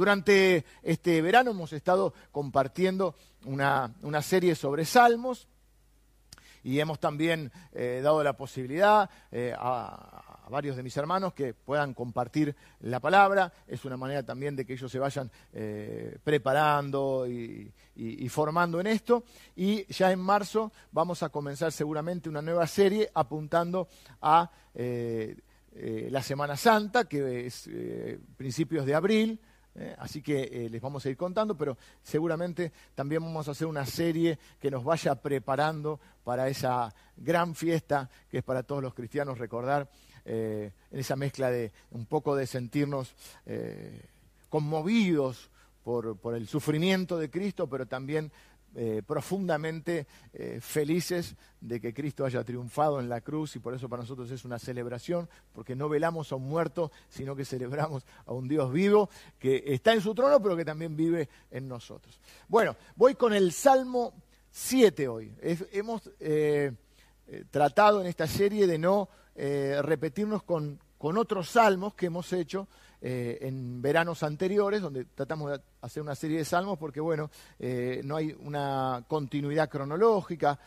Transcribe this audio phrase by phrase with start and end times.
[0.00, 3.14] Durante este verano hemos estado compartiendo
[3.44, 3.92] una,
[4.22, 5.46] serie sobre salmos
[6.64, 11.92] y hemos también eh, dado la posibilidad eh, a, varios de mis hermanos que puedan
[11.92, 13.52] compartir la palabra.
[13.66, 17.70] Es una manera también de que ellos se vayan eh, preparando y,
[18.30, 19.24] formando en esto.
[19.54, 23.86] Y ya en marzo vamos a comenzar seguramente una nueva serie apuntando
[24.22, 27.68] a la Semana Santa, que es
[28.38, 29.38] principios de abril.
[29.98, 34.38] Así que les vamos a ir contando, pero seguramente también vamos a hacer una serie
[34.60, 39.88] que nos vaya preparando para esa gran fiesta que es para todos los cristianos recordar
[40.24, 43.14] eh, en esa mezcla de un poco de sentirnos
[43.46, 44.06] eh,
[44.48, 45.50] conmovidos
[45.82, 48.30] por, el sufrimiento de Cristo, pero también
[48.74, 50.06] eh, profundamente
[50.60, 54.44] felices de que Cristo haya triunfado en la cruz y por eso para nosotros es
[54.44, 59.10] una celebración, porque no velamos a un muerto, sino que celebramos a un Dios vivo
[59.38, 62.20] que está en su trono, pero que también vive en nosotros.
[62.48, 64.14] Bueno, voy con el Salmo
[64.50, 65.34] 7 hoy.
[65.72, 66.10] hemos
[67.50, 69.08] tratado en esta serie de no
[69.42, 72.68] eh, repetirnos con, otros salmos que hemos hecho
[73.00, 78.00] eh, en veranos anteriores, donde tratamos de hacer una serie de salmos, porque bueno, eh,
[78.04, 80.58] no hay una continuidad cronológica,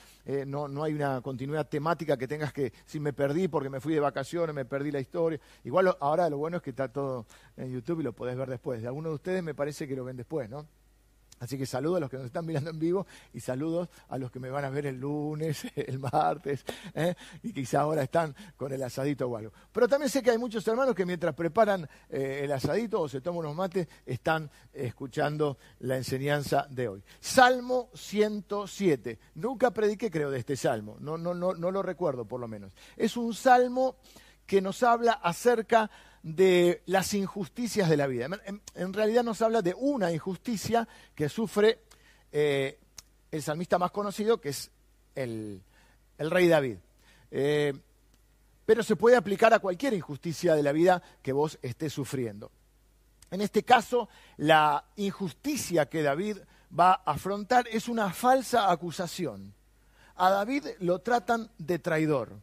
[0.48, 3.94] no, no, hay una continuidad temática que tengas que, si me perdí porque me fui
[3.94, 5.40] de vacaciones, me perdí la historia.
[5.66, 7.26] Igual ahora lo bueno es que está todo
[7.58, 8.82] en YouTube y lo podés ver después.
[8.82, 10.66] De algunos de ustedes me parece que lo ven después, ¿no?
[11.44, 14.32] Así que saludos a los que nos están mirando en vivo y saludos a los
[14.32, 16.64] que me van a ver el lunes, el martes,
[16.94, 17.14] ¿eh?
[17.42, 19.52] y quizá ahora están con el asadito o.
[19.74, 23.20] Pero también sé que hay muchos hermanos que mientras preparan eh, el asadito o se
[23.20, 27.04] toman unos mates, están escuchando la enseñanza de hoy.
[27.20, 29.20] Salmo 107.
[29.36, 30.96] Nunca prediqué, creo, de este salmo.
[31.02, 32.72] No, no, no, no lo recuerdo, por lo menos.
[32.96, 33.98] Es un salmo
[34.46, 35.92] que nos habla acerca
[36.24, 38.28] las injusticias de la vida.
[38.76, 41.80] En, realidad nos habla de una injusticia que sufre
[42.32, 42.80] eh,
[43.32, 44.72] el salmista más conocido, que es
[45.16, 45.62] el,
[46.18, 46.78] rey David.
[47.30, 47.74] Eh,
[48.66, 52.52] pero se puede aplicar a cualquier injusticia de la vida que vos estés sufriendo.
[53.30, 54.08] En este caso,
[54.38, 56.38] la injusticia que David
[56.78, 59.54] va a afrontar es una falsa acusación.
[60.16, 62.40] A David lo tratan de traidor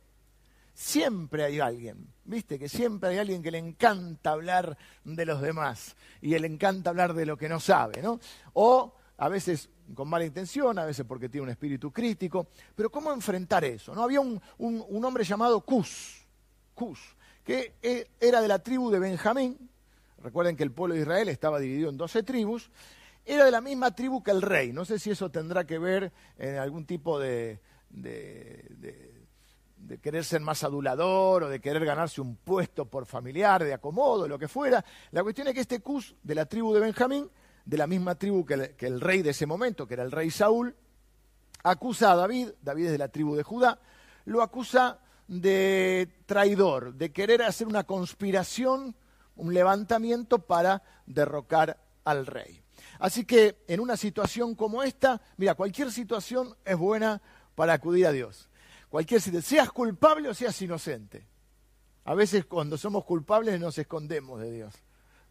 [0.80, 5.94] siempre hay alguien, viste, que siempre hay alguien que le encanta hablar de los demás
[6.22, 8.18] y le encanta hablar de lo que no sabe, ¿no?
[8.54, 13.12] O a veces con mala intención, a veces porque tiene un espíritu crítico, pero ¿cómo
[13.12, 13.94] enfrentar eso?
[13.94, 14.02] ¿No?
[14.02, 14.40] Había un,
[15.04, 16.26] hombre llamado Cus,
[16.74, 16.98] Cus,
[17.44, 19.68] que e, era de la tribu de Benjamín,
[20.22, 22.70] recuerden que el pueblo de Israel estaba dividido en 12 tribus,
[23.26, 26.10] era de la misma tribu que el rey, no sé si eso tendrá que ver
[26.38, 27.60] en algún tipo de
[30.00, 34.38] querer ser más adulador o de querer ganarse un puesto por familiar, de acomodo, lo
[34.38, 34.84] que fuera.
[35.10, 37.30] La cuestión es que este Cus de la tribu de Benjamín,
[37.64, 40.74] de la misma tribu que el, rey de ese momento, que era el rey Saúl,
[41.62, 43.80] acusa a David, David es de la tribu de Judá,
[44.24, 48.96] lo acusa de traidor, de querer hacer una conspiración,
[49.36, 52.62] un levantamiento para derrocar al rey.
[52.98, 57.22] Así que en una situación como esta, mira, cualquier situación es buena
[57.54, 58.49] para acudir a Dios
[58.90, 61.26] cualquier seas culpable o seas inocente.
[62.04, 64.74] A veces cuando somos culpables nos escondemos de Dios.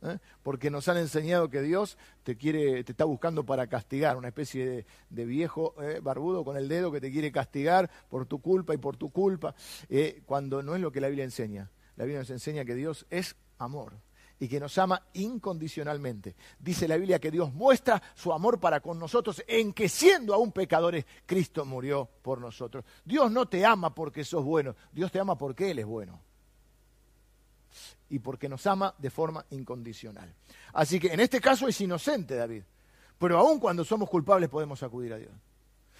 [0.01, 0.17] ¿eh?
[0.41, 4.85] Porque nos han enseñado que Dios te quiere, te está buscando para castigar, una especie
[5.09, 5.99] de, viejo ¿eh?
[6.01, 9.53] barbudo con el dedo que te quiere castigar por tu culpa y por tu culpa,
[9.89, 11.69] eh, cuando no es lo que la Biblia enseña.
[11.95, 13.93] La Biblia nos enseña que Dios es amor
[14.39, 16.35] y que nos ama incondicionalmente.
[16.57, 20.51] Dice la Biblia que Dios muestra su amor para con nosotros en que siendo aún
[20.51, 22.85] pecadores, Cristo murió por nosotros.
[23.03, 26.21] Dios no te ama porque sos bueno, Dios te ama porque Él es bueno.
[28.09, 30.33] Y porque nos ama de forma incondicional.
[30.73, 32.63] Así que en este caso es inocente David.
[33.17, 35.33] Pero aún cuando somos culpables podemos acudir a Dios.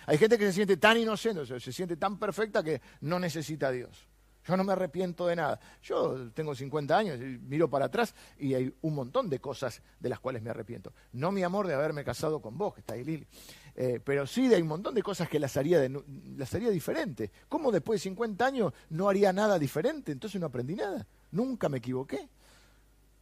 [0.05, 3.71] Hay gente que se siente tan inocente, se siente tan perfecta que no necesita a
[3.71, 4.08] Dios.
[4.49, 5.59] Yo no me arrepiento de nada.
[5.83, 10.19] Yo tengo 50 años, miro para atrás y hay un montón de cosas de las
[10.19, 10.91] cuales me arrepiento.
[11.13, 13.27] No mi amor de haberme casado con vos, que está ahí Lili,
[13.75, 15.87] eh, pero sí de un montón de cosas que las haría,
[16.35, 17.31] las haría diferente.
[17.47, 20.11] ¿Cómo después de 50 años no haría nada diferente?
[20.11, 21.05] Entonces no aprendí nada.
[21.29, 22.27] Nunca me equivoqué.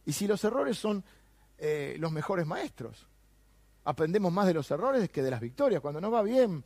[0.06, 1.04] Y si los errores son
[1.58, 3.06] eh, los mejores maestros,
[3.84, 5.82] aprendemos más de los errores que de las victorias.
[5.82, 6.64] Cuando no va bien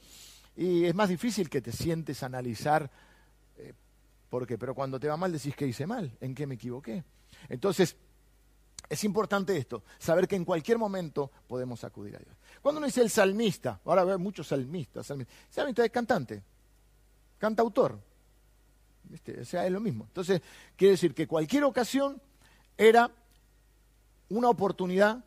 [0.56, 2.88] y es más difícil que te sientes a analizar
[4.32, 4.56] ¿Por qué?
[4.56, 7.04] Pero cuando te va mal decís que hice mal, en qué me equivoqué.
[7.50, 7.94] Entonces,
[8.88, 12.34] es importante esto, saber que en cualquier momento podemos acudir a Dios.
[12.62, 15.36] Cuando uno dice el salmista, ahora veo muchos salmistas, salmistas.
[15.50, 16.42] salmista es cantante,
[17.36, 18.00] cantautor.
[19.38, 20.04] O sea, es lo mismo.
[20.04, 20.40] Entonces,
[20.76, 22.18] quiere decir que cualquier ocasión
[22.78, 23.10] era
[24.30, 25.22] una oportunidad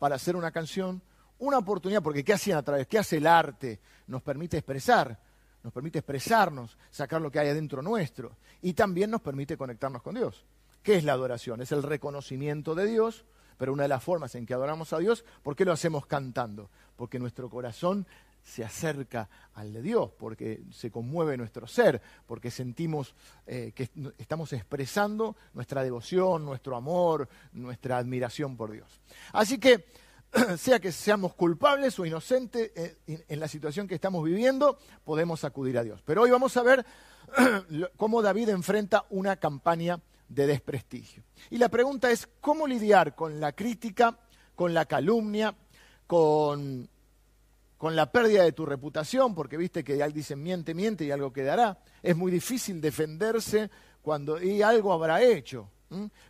[0.00, 1.00] para hacer una canción,
[1.38, 2.88] una oportunidad, porque ¿qué hacían a través?
[2.88, 3.78] ¿Qué hace el arte?
[4.08, 5.29] Nos permite expresar,
[5.62, 10.14] nos permite expresarnos, sacar lo que hay adentro nuestro y también nos permite conectarnos con
[10.14, 10.44] Dios.
[10.82, 11.60] ¿Qué es la adoración?
[11.60, 13.24] Es el reconocimiento de Dios,
[13.58, 16.70] pero una de las formas en que adoramos a Dios, ¿por qué lo hacemos cantando?
[16.96, 18.06] Porque nuestro corazón
[18.42, 23.14] se acerca al de Dios, porque se conmueve nuestro ser, porque sentimos
[23.46, 29.00] eh, que estamos expresando nuestra devoción, nuestro amor, nuestra admiración por Dios.
[29.32, 29.86] Así que,
[30.56, 35.78] sea que seamos culpables o inocentes eh, en la situación que estamos viviendo, podemos acudir
[35.78, 36.02] a Dios.
[36.04, 36.84] Pero hoy vamos a ver
[37.96, 41.24] cómo David enfrenta una campaña de desprestigio.
[41.50, 44.18] Y la pregunta es, ¿cómo lidiar con la crítica,
[44.54, 45.54] con la calumnia,
[46.06, 46.88] con,
[47.76, 49.34] con la pérdida de tu reputación?
[49.34, 51.78] Porque viste que alguien dice miente, miente y algo quedará.
[52.02, 53.70] Es muy difícil defenderse
[54.02, 55.68] cuando y algo habrá hecho.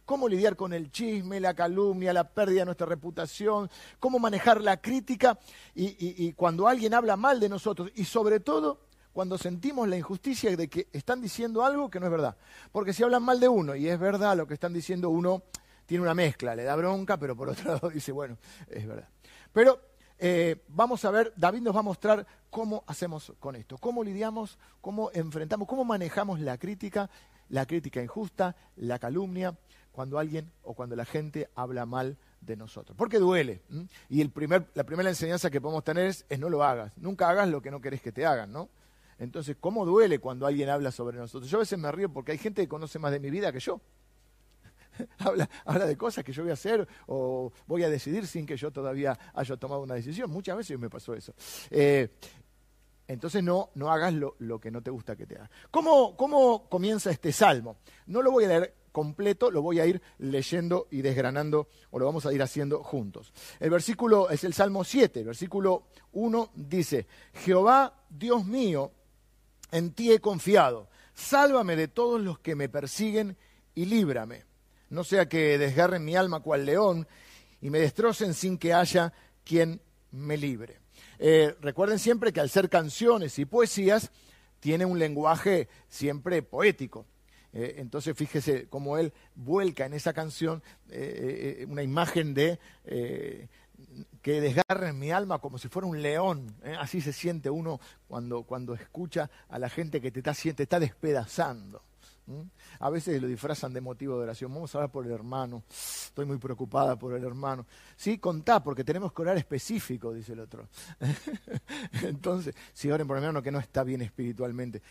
[0.04, 3.70] ¿Cómo lidiar con el chisme, la calumnia, la pérdida de nuestra reputación?
[3.98, 5.38] ¿Cómo manejar la crítica
[5.74, 7.90] y, cuando alguien habla mal de nosotros?
[7.94, 8.80] Y sobre todo,
[9.12, 12.36] cuando sentimos la injusticia de que están diciendo algo que no es verdad.
[12.72, 15.42] Porque si hablan mal de uno y es verdad lo que están diciendo, uno
[15.84, 19.08] tiene una mezcla, le da bronca, pero por otro lado dice, bueno, es verdad.
[19.52, 19.80] Pero
[20.18, 24.58] eh, vamos a ver, David nos va a mostrar cómo hacemos con esto, cómo lidiamos,
[24.80, 27.10] cómo enfrentamos, cómo manejamos la crítica,
[27.50, 29.56] la crítica injusta, la calumnia,
[29.92, 32.96] cuando alguien o cuando la gente habla mal de nosotros.
[32.96, 33.62] Porque duele.
[34.08, 36.92] Y el primer, la primera enseñanza que podemos tener es, no lo hagas.
[36.96, 38.70] Nunca hagas lo que no querés que te hagan, ¿no?
[39.18, 41.50] Entonces, ¿cómo duele cuando alguien habla sobre nosotros?
[41.50, 43.60] Yo a veces me río porque hay gente que conoce más de mi vida que
[43.60, 43.80] yo.
[45.18, 48.56] habla, habla de cosas que yo voy a hacer o voy a decidir sin que
[48.56, 50.30] yo todavía haya tomado una decisión.
[50.30, 51.34] Muchas veces me pasó eso.
[51.70, 52.08] Eh,
[53.12, 55.50] entonces no, no hagas lo, lo, que no te gusta que te haga.
[55.70, 57.78] ¿Cómo, ¿Cómo comienza este salmo?
[58.06, 62.06] No lo voy a leer completo, lo voy a ir leyendo y desgranando, o lo
[62.06, 63.32] vamos a ir haciendo juntos.
[63.58, 68.92] El versículo es el Salmo 7, el versículo 1 dice, Jehová, Dios mío,
[69.72, 70.88] en ti he confiado.
[71.12, 73.36] Sálvame de todos los que me persiguen
[73.74, 74.44] y líbrame.
[74.88, 77.08] No sea que desgarren mi alma cual león
[77.60, 79.12] y me destrocen sin que haya
[79.44, 79.80] quien
[80.12, 80.78] me libre.
[81.22, 84.10] Eh, recuerden siempre que al ser canciones y poesías,
[84.58, 87.04] tiene un lenguaje siempre poético.
[87.52, 92.58] Eh, entonces fíjese cómo él vuelca en esa canción eh, una imagen de
[94.22, 96.54] que desgarren mi alma como si fuera un león.
[96.78, 100.80] Así se siente uno cuando, cuando escucha a la gente que te está, te está
[100.80, 101.82] despedazando.
[102.78, 104.52] A veces lo disfrazan de motivo de oración.
[104.52, 105.64] Vamos a hablar por el hermano.
[105.68, 107.66] Estoy muy preocupada por el hermano.
[107.96, 110.68] Sí, contá, porque tenemos que orar específico, dice el otro.
[112.02, 114.82] Entonces, si oren por el hermano que no está bien espiritualmente.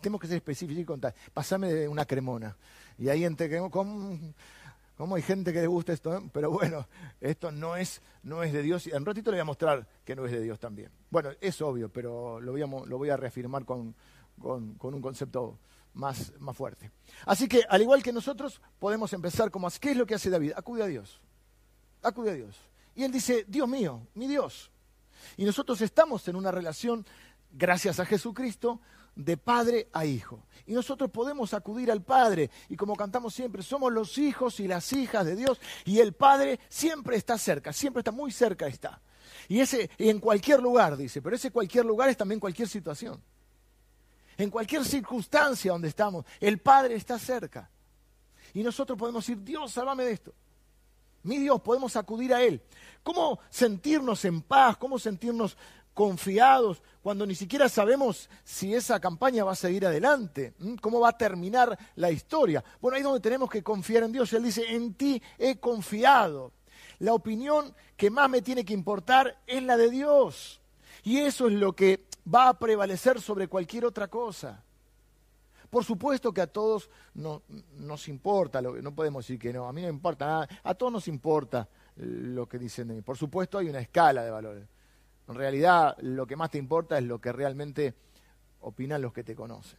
[0.00, 1.14] tenemos que ser específicos y contar.
[1.32, 2.56] Pasame una cremona.
[2.98, 4.34] Y ahí entre con
[5.00, 6.14] ¿Cómo hay gente que le gusta esto?
[6.14, 6.20] Eh?
[6.30, 6.86] Pero bueno,
[7.22, 8.86] esto no es, no es de Dios.
[8.86, 10.90] Y en ratito le voy a mostrar que no es de Dios también.
[11.08, 13.94] Bueno, es obvio, pero lo voy a, lo voy a reafirmar con,
[14.38, 15.58] con, un concepto
[15.94, 16.90] más, más fuerte.
[17.26, 20.52] Así que, al igual que nosotros, podemos empezar como, ¿qué es lo que hace David?
[20.56, 21.20] Acude a Dios.
[22.02, 22.56] Acude a Dios.
[22.94, 24.70] Y él dice, Dios mío, mi Dios.
[25.36, 27.06] Y nosotros estamos en una relación,
[27.52, 28.80] gracias a Jesucristo,
[29.14, 30.46] de padre a hijo.
[30.66, 32.50] Y nosotros podemos acudir al Padre.
[32.68, 35.60] Y como cantamos siempre, somos los hijos y las hijas de Dios.
[35.84, 39.00] Y el Padre siempre está cerca, siempre está muy cerca está.
[39.48, 43.20] Y ese en cualquier lugar, dice, pero ese cualquier lugar es también cualquier situación.
[44.40, 47.68] En cualquier circunstancia donde estamos, el Padre está cerca.
[48.54, 50.32] Y nosotros podemos decir, Dios, sálvame de esto.
[51.24, 52.62] Mi Dios, podemos acudir a Él.
[53.02, 54.78] ¿Cómo sentirnos en paz?
[54.78, 55.58] ¿Cómo sentirnos
[55.92, 61.18] confiados cuando ni siquiera sabemos si esa campaña va a seguir adelante, cómo va a
[61.18, 62.64] terminar la historia.
[62.80, 64.32] Bueno, ahí es donde tenemos que confiar en Dios.
[64.32, 66.54] Él dice, en ti he confiado.
[66.98, 70.62] La opinión que más me tiene que importar es la de Dios.
[71.02, 74.62] Y eso es lo que va a prevalecer sobre cualquier otra cosa.
[75.70, 77.42] Por supuesto que a todos no,
[77.78, 81.06] nos importa, no podemos decir que no, a mí no importa nada, a todos nos
[81.06, 83.02] importa lo que dicen de mí.
[83.02, 84.66] Por supuesto hay una escala de valores.
[85.28, 87.94] En realidad lo que más te importa es lo que realmente
[88.62, 89.78] opinan los que te conocen.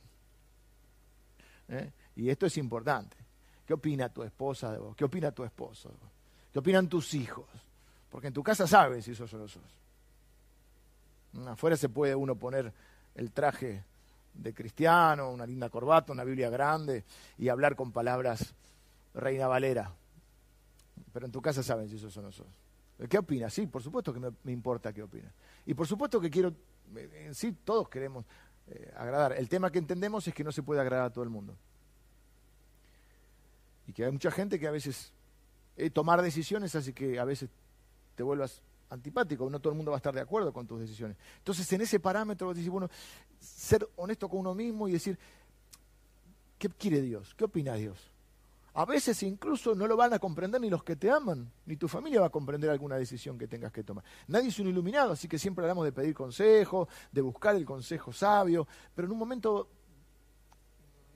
[1.68, 1.92] ¿Eh?
[2.16, 3.18] Y esto es importante.
[3.66, 4.96] ¿Qué opina tu esposa de vos?
[4.96, 5.92] ¿Qué opina tu esposo?
[6.52, 7.48] ¿Qué opinan tus hijos?
[8.10, 9.64] Porque en tu casa sabes si sos o no sos.
[11.48, 12.74] Afuera se puede uno poner
[13.16, 13.84] el traje
[14.34, 17.04] de cristiano, una linda corbata, una Biblia grande
[17.38, 18.54] y hablar con palabras
[19.14, 19.94] Reina Valera.
[21.14, 22.48] Pero en tu casa saben si sos o no sos.
[23.10, 23.50] ¿Qué opina?
[23.50, 25.32] Sí, por supuesto que me, importa qué opina.
[25.66, 26.54] Y por supuesto que quiero,
[26.96, 28.26] en sí todos queremos
[28.68, 29.34] eh, agradar.
[29.34, 31.56] El tema que entendemos es que no se puede agradar a todo el mundo.
[33.88, 35.12] Y que hay mucha gente que a veces
[35.78, 37.50] eh, tomar decisiones así que a veces
[38.16, 38.62] te vuelvas
[38.92, 41.18] antipático, no todo el mundo va a estar de acuerdo con tus decisiones.
[41.38, 42.90] Entonces, en ese parámetro, vos
[43.40, 45.18] ser honesto con uno mismo y decir,
[46.60, 47.34] ¿qué quiere Dios?
[47.36, 48.12] ¿Qué opina Dios?
[48.74, 51.88] A veces incluso no lo van a comprender ni los que te aman, ni tu
[51.88, 54.04] familia va a comprender alguna decisión que tengas que tomar.
[54.28, 58.14] Nadie es un iluminado, así que siempre hablamos de pedir consejo, de buscar el consejo
[58.14, 59.68] sabio, pero en un momento,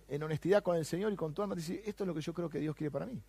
[0.09, 2.33] en honestidad con el Señor y con tu alma, decir, esto es lo que yo
[2.33, 3.21] creo que Dios quiere para mí.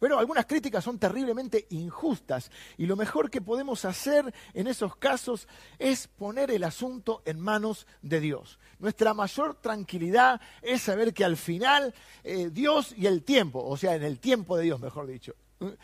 [0.00, 5.46] Pero algunas críticas son terriblemente injustas y lo mejor que podemos hacer en esos casos
[5.78, 8.58] es poner el asunto en manos de Dios.
[8.78, 13.94] Nuestra mayor tranquilidad es saber que al final eh, Dios y el tiempo, o sea,
[13.94, 15.76] en el tiempo de Dios, mejor dicho, eh,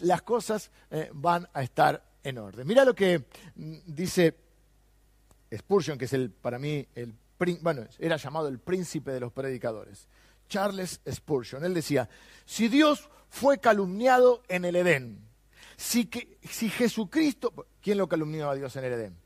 [0.00, 2.64] las cosas eh, van a estar en orden.
[2.64, 3.24] Mira lo que
[3.56, 4.36] mm, dice
[5.52, 7.12] Spurgeon, que es el, para mí, el,
[7.60, 10.08] bueno, era llamado el príncipe de los predicadores.
[10.48, 11.64] Charles Spurgeon.
[11.64, 12.08] Él decía,
[12.44, 15.18] si Dios fue calumniado en el Edén,
[15.76, 19.16] si, que, si Jesucristo, ¿quién lo calumnió a Dios en el Edén?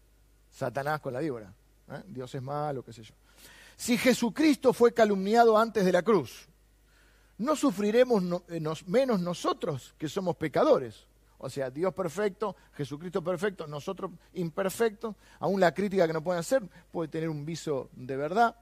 [0.51, 1.53] Satanás con la víbora.
[1.91, 2.03] ¿eh?
[2.07, 3.15] Dios es malo, qué sé yo.
[3.77, 6.49] Si Jesucristo fue calumniado antes de la cruz,
[7.37, 11.05] ¿no sufriremos eh, menos nosotros que somos pecadores?
[11.37, 15.17] O sea, Dios perfecto, Jesucristo perfecto, nosotros imperfectos.
[15.39, 18.57] Aún la crítica que nos pueden hacer puede tener un viso de verdad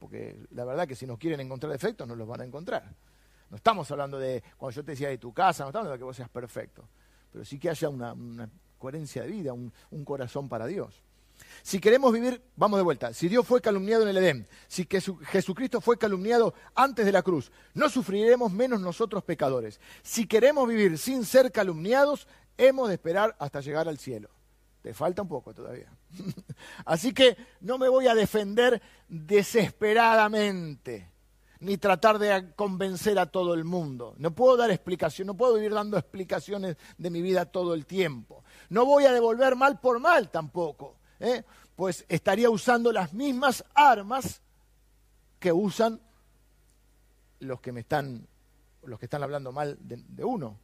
[0.00, 2.82] porque la verdad que si nos quieren encontrar defectos, no los van a encontrar.
[3.50, 5.98] No estamos hablando de, cuando yo te decía de tu casa, no estamos hablando de
[5.98, 6.88] que vos seas perfecto,
[7.32, 8.14] pero sí que haya una,
[8.78, 9.72] coherencia de vida, un,
[10.04, 11.02] corazón para Dios.
[11.62, 15.80] Si queremos vivir, vamos de vuelta, si Dios fue calumniado en el Edén, si Jesucristo
[15.80, 19.80] fue calumniado antes de la cruz, no sufriremos menos nosotros pecadores.
[20.02, 24.30] Si queremos vivir sin ser calumniados, hemos de esperar hasta llegar al cielo.
[24.82, 25.92] Te falta un poco todavía.
[26.84, 31.10] Así que no me voy a defender desesperadamente,
[31.60, 34.14] ni tratar de convencer a todo el mundo.
[34.18, 38.42] No puedo dar explicación, no puedo ir dando explicaciones de mi vida todo el tiempo.
[38.68, 41.44] No voy a devolver mal por mal tampoco, ¿eh?
[41.76, 44.40] pues estaría usando las mismas armas
[45.38, 46.00] que usan
[47.40, 48.26] los que me están,
[48.84, 50.58] los que están hablando mal de uno.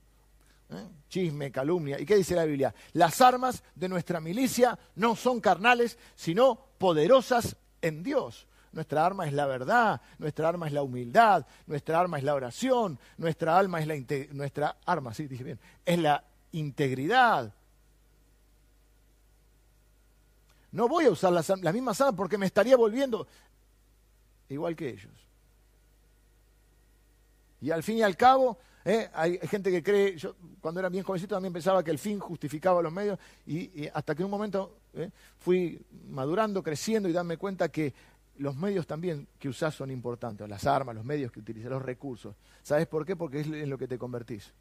[0.70, 0.88] ¿Eh?
[1.08, 2.00] Chisme, calumnia.
[2.00, 2.74] ¿Y qué dice la Biblia?
[2.92, 8.46] Las armas de nuestra milicia no son carnales, sino poderosas en Dios.
[8.73, 12.99] Nuestra arma es la verdad, nuestra arma es la humildad, nuestra arma es la oración,
[13.16, 13.96] nuestra alma es la
[14.32, 17.52] nuestra arma, sí, dije bien, es la integridad.
[20.73, 23.26] No voy a usar las, las mismas armas porque me estaría volviendo
[24.49, 25.12] igual que ellos.
[27.61, 29.11] Y al fin y al cabo, ¿eh?
[29.14, 32.80] Hay gente que cree, yo cuando era bien jovencito también pensaba que el fin justificaba
[32.80, 35.11] los medios y, hasta que un momento ¿eh?
[35.38, 37.92] fui madurando, creciendo y darme cuenta que
[38.38, 42.36] los medios también que usás son importantes, las armas, los medios que utilizas, los recursos.
[42.62, 43.16] ¿Sabes por qué?
[43.16, 44.52] Porque es en lo que te convertís.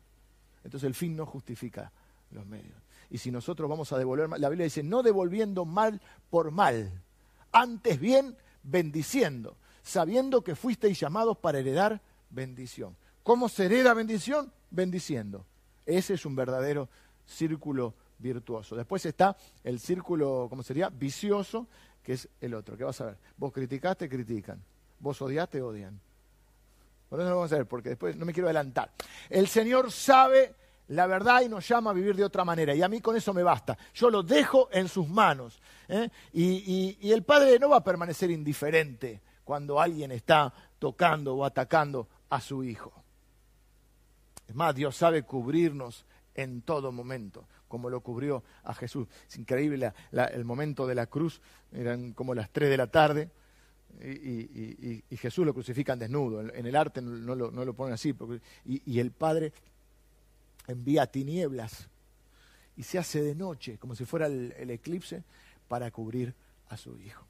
[0.63, 1.91] Entonces el fin no justifica
[2.31, 2.77] los medios.
[3.09, 7.03] Y si nosotros vamos a devolver, la Biblia dice, no devolviendo mal por mal,
[7.51, 12.95] antes bien bendiciendo, sabiendo que fuisteis llamados para heredar bendición.
[13.23, 14.51] ¿Cómo se hereda bendición?
[14.71, 15.45] Bendiciendo.
[15.85, 16.89] Ese es un verdadero
[17.25, 18.75] círculo virtuoso.
[18.75, 20.89] Después está el círculo, ¿cómo sería?
[20.89, 21.67] Vicioso,
[22.05, 22.77] que es el otro.
[22.77, 23.17] ¿Qué vas a ver?
[23.35, 24.63] Vos criticaste, critican.
[24.99, 25.99] Vos odiaste, odian.
[27.09, 28.91] Por eso lo vamos a ver, porque después no me quiero adelantar.
[29.29, 30.53] El Señor sabe
[30.89, 32.75] la verdad y nos llama a vivir de otra manera.
[32.75, 33.75] Y a mí con eso me basta.
[33.95, 35.59] Yo lo dejo en sus manos.
[35.87, 36.09] ¿eh?
[36.33, 42.07] Y, y el Padre no va a permanecer indiferente cuando alguien está tocando o atacando
[42.29, 42.93] a su Hijo.
[44.47, 49.05] Es más, Dios sabe cubrirnos en todo momento, como lo cubrió a Jesús.
[49.27, 51.41] Es increíble el momento de la cruz,
[51.73, 53.29] eran como las 3 de la tarde,
[54.01, 56.39] y, Jesús lo crucifican desnudo.
[56.39, 58.15] En, el arte no lo, no lo ponen así,
[58.63, 59.51] y, el Padre
[60.67, 61.89] envía tinieblas
[62.77, 65.25] y se hace de noche, como si fuera el, eclipse,
[65.67, 66.33] para cubrir
[66.69, 67.27] a su Hijo.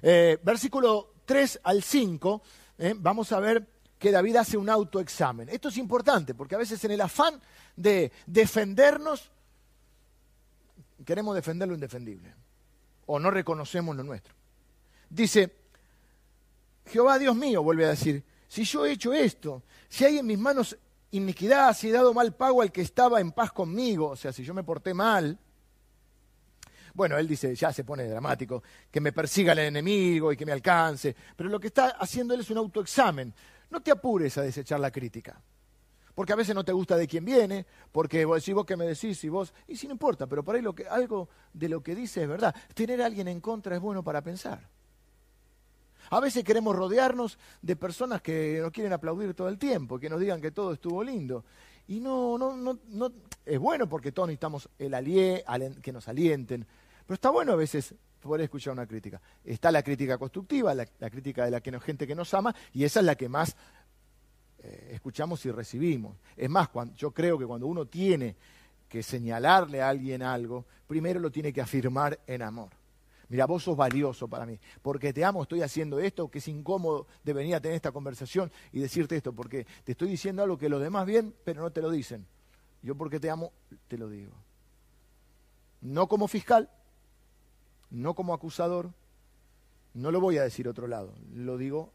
[0.00, 2.42] Eh, versículo 3 al 5,
[2.78, 3.66] eh, vamos a ver
[3.98, 5.50] que David hace un autoexamen.
[5.50, 7.38] Esto es importante porque a veces en el afán
[7.76, 9.30] de defendernos
[11.04, 12.34] queremos defender lo indefendible
[13.06, 14.34] o no reconocemos lo nuestro.
[15.08, 15.52] Dice,
[16.86, 20.38] Jehová Dios mío, vuelve a decir, si yo he hecho esto, si hay en mis
[20.38, 20.76] manos
[21.10, 24.44] iniquidad, si he dado mal pago al que estaba en paz conmigo, o sea, si
[24.44, 25.38] yo me porté mal,
[26.94, 30.52] bueno, él dice, ya se pone dramático, que me persiga el enemigo y que me
[30.52, 33.32] alcance, pero lo que está haciendo él es un autoexamen.
[33.70, 35.40] No te apures a desechar la crítica.
[36.14, 38.84] Porque a veces no te gusta de quién viene, porque vos decís vos que me
[38.84, 41.82] decís y vos, y si no importa, pero por ahí lo que, algo de lo
[41.82, 42.54] que dice es verdad.
[42.74, 44.68] Tener a alguien en contra es bueno para pensar.
[46.10, 50.20] A veces queremos rodearnos de personas que nos quieren aplaudir todo el tiempo, que nos
[50.20, 51.44] digan que todo estuvo lindo.
[51.88, 53.12] Y no, no, no, no,
[53.44, 55.44] es bueno porque todos necesitamos el alie,
[55.82, 56.66] que nos alienten,
[57.06, 59.20] pero está bueno a veces poder escuchar una crítica.
[59.44, 63.00] Está la crítica constructiva, la, crítica de la que gente que nos ama, y esa
[63.00, 63.56] es la que más
[64.62, 66.16] eh, escuchamos y recibimos.
[66.36, 68.36] Es más, yo creo que cuando uno tiene
[68.88, 72.70] que señalarle a alguien algo, primero lo tiene que afirmar en amor.
[73.28, 77.06] Mira, vos sos valioso para mí, porque te amo, estoy haciendo esto, que es incómodo
[77.24, 80.68] de venir a tener esta conversación y decirte esto, porque te estoy diciendo algo que
[80.68, 82.26] los demás bien, pero no te lo dicen.
[82.82, 83.52] Yo porque te amo,
[83.88, 84.32] te lo digo.
[85.80, 86.68] No como fiscal,
[87.90, 88.90] no como acusador,
[89.94, 91.90] no lo voy a decir otro lado, lo digo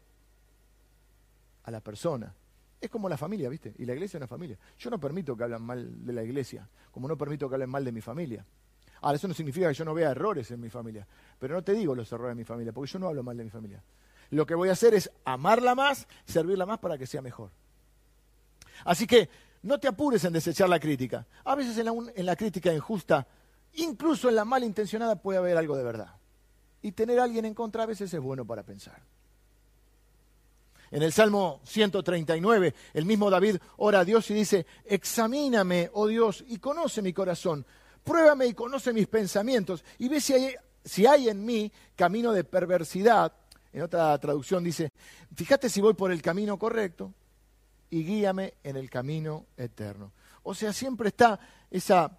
[1.62, 2.34] a la persona.
[2.80, 3.74] Es como la familia, ¿viste?
[3.78, 4.56] Y la iglesia es una familia.
[4.78, 7.84] Yo no permito que hablen mal de la iglesia, como no permito que hablen mal
[7.84, 8.44] de mi familia.
[9.00, 11.06] Ahora, eso no significa que yo no vea errores en mi familia,
[11.38, 13.44] pero no te digo los errores de mi familia, porque yo no hablo mal de
[13.44, 13.82] mi familia.
[14.30, 17.50] Lo que voy a hacer es amarla más, servirla más para que sea mejor.
[18.84, 19.28] Así que
[19.62, 21.26] no te apures en desechar la crítica.
[21.44, 23.26] A veces en la, en la crítica injusta,
[23.74, 26.14] incluso en la malintencionada, puede haber algo de verdad.
[26.82, 29.00] Y tener a alguien en contra a veces es bueno para pensar.
[30.90, 36.44] En el Salmo 139, el mismo David ora a Dios y dice, examíname, oh Dios,
[36.48, 37.64] y conoce mi corazón,
[38.02, 40.54] pruébame y conoce mis pensamientos, y ve si hay,
[40.84, 43.32] si hay en mí camino de perversidad.
[43.72, 44.90] En otra traducción dice,
[45.34, 47.12] fíjate si voy por el camino correcto
[47.90, 50.12] y guíame en el camino eterno.
[50.42, 51.38] O sea, siempre está
[51.70, 52.10] esa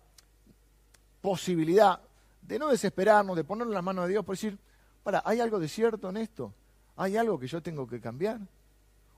[1.21, 1.99] posibilidad
[2.41, 4.57] de no desesperarnos, de ponernos las manos de Dios por decir,
[5.03, 6.53] para, ¿hay algo de cierto en esto?
[6.95, 8.39] ¿Hay algo que yo tengo que cambiar?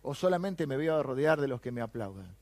[0.03, 2.36] ¿O solamente me voy a rodear de los que me aplaudan?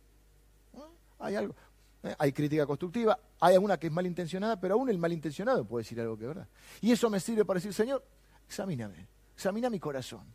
[0.74, 0.80] ¿Eh?
[1.20, 1.56] Hay algo.
[2.04, 2.16] ¿Eh?
[2.18, 6.18] Hay crítica constructiva, hay alguna que es malintencionada, pero aún el malintencionado puede decir algo
[6.18, 6.48] que es verdad.
[6.82, 8.04] Y eso me sirve para decir, Señor,
[8.48, 10.26] examíname, examina mi corazón,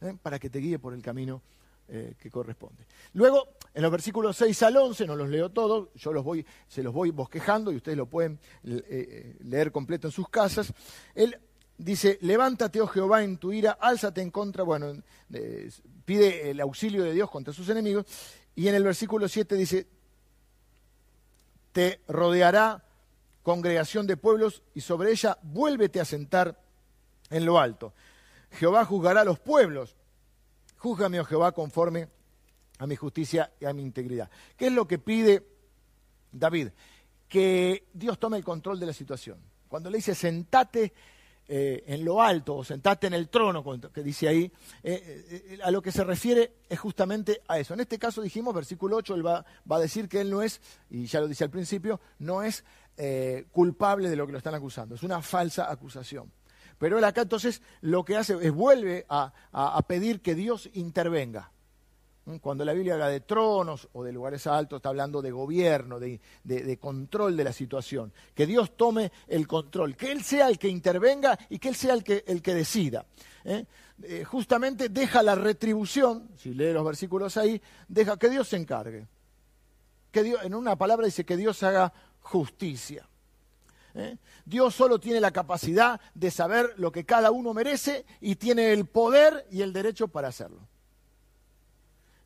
[0.00, 0.16] ¿eh?
[0.22, 1.42] para que te guíe por el camino
[1.88, 2.84] que corresponde.
[3.14, 6.82] Luego, en los versículos 6 al 11, no los leo todos, yo los voy, se
[6.82, 10.70] los voy bosquejando y ustedes lo pueden leer completo en sus casas.
[11.78, 15.02] Dice, levántate, oh Jehová, en tu ira, álzate en contra, bueno,
[16.04, 18.04] pide el auxilio de Dios contra sus enemigos,
[18.54, 19.86] y en el versículo 7 dice,
[21.72, 22.84] te rodeará
[23.42, 26.60] congregación de pueblos, y sobre ella vuélvete a sentar
[27.30, 27.94] en lo alto.
[28.52, 29.94] Jehová juzgará a los pueblos.
[30.78, 32.08] Júzgame, oh Jehová, conforme
[32.78, 34.30] a mi justicia y a mi integridad.
[34.56, 35.46] ¿Qué es lo que pide
[36.32, 36.68] David?
[37.28, 39.38] Que Dios tome el control de la situación.
[39.68, 40.92] Cuando le dice sentate
[41.50, 45.70] eh, en lo alto o sentate en el trono, que dice ahí, eh, eh, a
[45.70, 47.72] lo que se refiere es justamente a eso.
[47.72, 50.60] En este caso dijimos, versículo 8, él va, va a decir que él no es,
[50.90, 52.64] y ya lo dice al principio, no es
[53.52, 56.32] culpable de lo que lo están acusando, es una falsa acusación.
[56.78, 61.52] Pero él acá entonces lo que hace es vuelve a pedir que Dios intervenga.
[62.42, 66.78] Cuando la Biblia habla de tronos o de lugares altos, está hablando de gobierno, de,
[66.78, 68.12] control de la situación.
[68.34, 71.94] Que Dios tome el control, que Él sea el que intervenga y que Él sea
[71.94, 73.06] el que, el que decida.
[73.44, 73.64] ¿eh?
[74.02, 79.08] Eh, justamente deja la retribución, si lee los versículos ahí, deja que Dios se encargue.
[80.10, 83.08] Que Dios, en una palabra dice que Dios haga justicia.
[83.94, 84.18] ¿eh?
[84.44, 88.84] Dios solo tiene la capacidad de saber lo que cada uno merece y tiene el
[88.84, 90.68] poder y el derecho para hacerlo.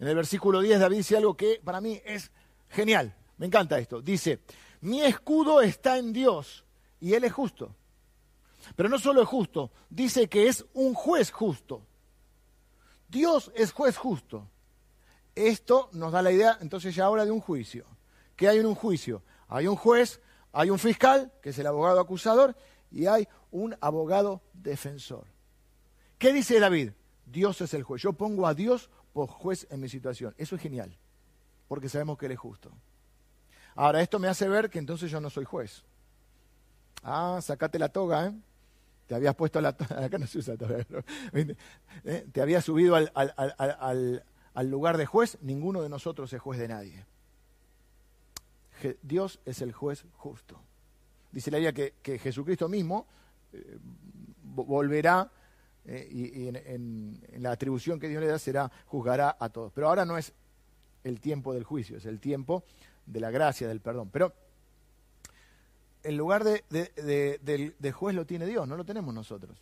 [0.03, 2.33] En el versículo 10 David dice algo que para mí es
[2.71, 3.15] genial.
[3.37, 4.03] Me encanta esto.
[4.03, 4.41] Dice,
[4.81, 6.65] mi escudo está en Dios
[7.01, 7.73] y Él es justo.
[8.75, 11.87] Pero no solo es justo, dice que es un juez justo.
[13.09, 14.49] Dios es juez justo.
[15.37, 17.87] Esto nos da la idea entonces ya ahora de un juicio.
[18.35, 19.23] ¿Qué hay en un juicio?
[19.47, 22.57] Hay un juez, hay un fiscal, que es el abogado acusador,
[22.91, 25.27] y hay un abogado defensor.
[26.19, 26.91] ¿Qué dice David?
[27.25, 28.03] Dios es el juez.
[28.03, 30.35] Yo pongo a Dios juez en mi situación.
[30.39, 30.97] Eso es genial,
[31.69, 32.71] porque sabemos que Él es justo.
[33.75, 35.85] Ahora, esto me hace ver que entonces yo no soy juez.
[37.03, 38.33] Ah, sacate la toga, ¿eh?
[39.07, 40.87] Te habías puesto la toga, acá no se usa toga,
[41.33, 42.27] ¿eh?
[42.33, 47.07] te habías subido al, al, lugar de juez, ninguno de nosotros es juez de nadie.
[49.03, 50.61] Dios es el juez justo.
[51.31, 53.07] Dice la Biblia que, Jesucristo mismo
[53.53, 53.79] eh,
[54.43, 55.31] volverá
[55.85, 59.73] eh, y, en, la atribución que Dios le da será juzgará a todos.
[59.73, 60.33] Pero ahora no es
[61.05, 62.63] el tiempo del juicio, es el tiempo
[63.07, 64.09] de la gracia, del perdón.
[64.13, 64.33] Pero
[66.03, 69.59] el lugar de, de, juez lo tiene Dios, no lo tenemos nosotros.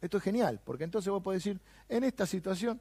[0.00, 2.80] Esto es genial, porque entonces vos podés decir, en esta situación,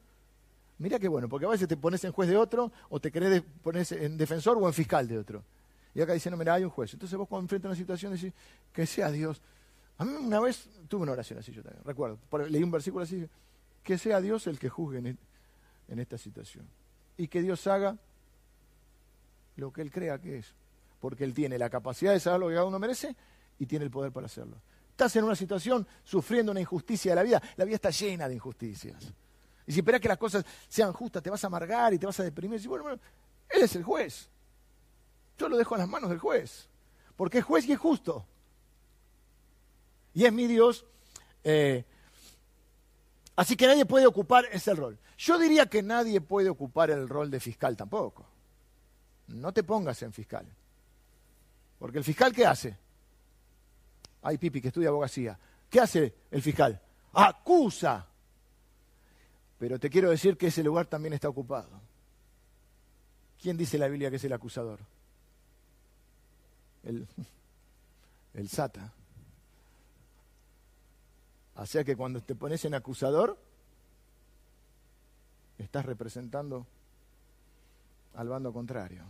[0.77, 3.43] mira qué bueno, porque a veces te pones en juez de otro, o te querés
[3.61, 5.43] poner en defensor o en fiscal de otro.
[5.93, 6.93] Y acá diciendo, mira, hay un juez.
[6.93, 8.31] Entonces vos cuando enfrentas una situación decís,
[8.71, 9.41] que sea Dios
[9.99, 12.17] a mí una vez tuve una oración así, yo también, recuerdo.
[12.47, 13.27] Leí un versículo así,
[13.83, 16.65] que sea Dios el que juzgue en, esta situación.
[17.17, 17.97] Y que Dios haga
[19.57, 20.55] lo que él crea que es.
[21.01, 23.13] Porque él tiene la capacidad de saber lo que cada uno merece
[23.59, 24.55] y tiene el poder para hacerlo.
[24.91, 27.41] Estás en una situación sufriendo una injusticia de la vida.
[27.57, 29.13] La vida está llena de injusticias.
[29.67, 32.17] Y si esperas que las cosas sean justas, te vas a amargar y te vas
[32.21, 32.61] a deprimir.
[32.63, 33.01] Y bueno, bueno,
[33.49, 34.29] él es el juez.
[35.37, 36.69] Yo lo dejo en las manos del juez.
[37.17, 38.25] Porque es juez y es justo.
[40.13, 40.85] Y es mi Dios.
[41.43, 41.85] Eh,
[43.35, 44.97] así que nadie puede ocupar ese rol.
[45.17, 48.25] Yo diría que nadie puede ocupar el rol de fiscal tampoco.
[49.27, 50.45] No te pongas en fiscal.
[51.77, 52.77] Porque el fiscal, ¿qué hace?
[54.21, 55.37] Ay, Pipi, que estudia abogacía.
[55.69, 56.81] ¿Qué hace el fiscal?
[57.13, 58.05] Acusa.
[59.57, 61.69] Pero te quiero decir que ese lugar también está ocupado.
[63.41, 64.79] ¿Quién dice la Biblia que es el acusador?
[66.83, 67.07] El,
[68.33, 68.93] el Sata.
[71.59, 73.37] O sea que cuando te pones en acusador,
[75.57, 76.65] estás representando
[78.15, 79.03] al bando contrario.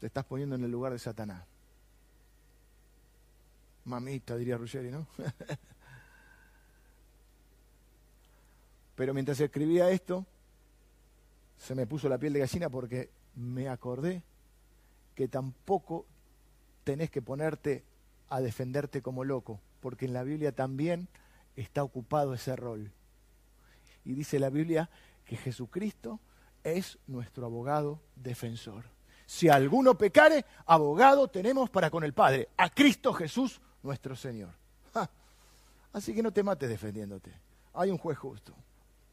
[0.00, 1.44] Te estás poniendo en el lugar de Satanás.
[3.84, 5.06] Mamita, diría Ruggeri, ¿no?
[8.96, 10.26] Pero mientras escribía esto,
[11.58, 14.24] se me puso la piel de gallina porque me acordé
[15.14, 16.06] que tampoco
[16.82, 17.84] tenés que ponerte
[18.30, 21.06] a defenderte como loco, porque en la Biblia también
[21.60, 22.92] está ocupado ese rol.
[24.04, 24.88] Y dice la Biblia
[25.24, 26.20] que Jesucristo
[26.62, 28.84] es nuestro abogado defensor.
[29.26, 34.54] Si alguno pecare, abogado tenemos para con el Padre, a Cristo Jesús nuestro Señor.
[35.92, 37.32] Así que no te mates defendiéndote.
[37.74, 38.54] Hay un juez justo.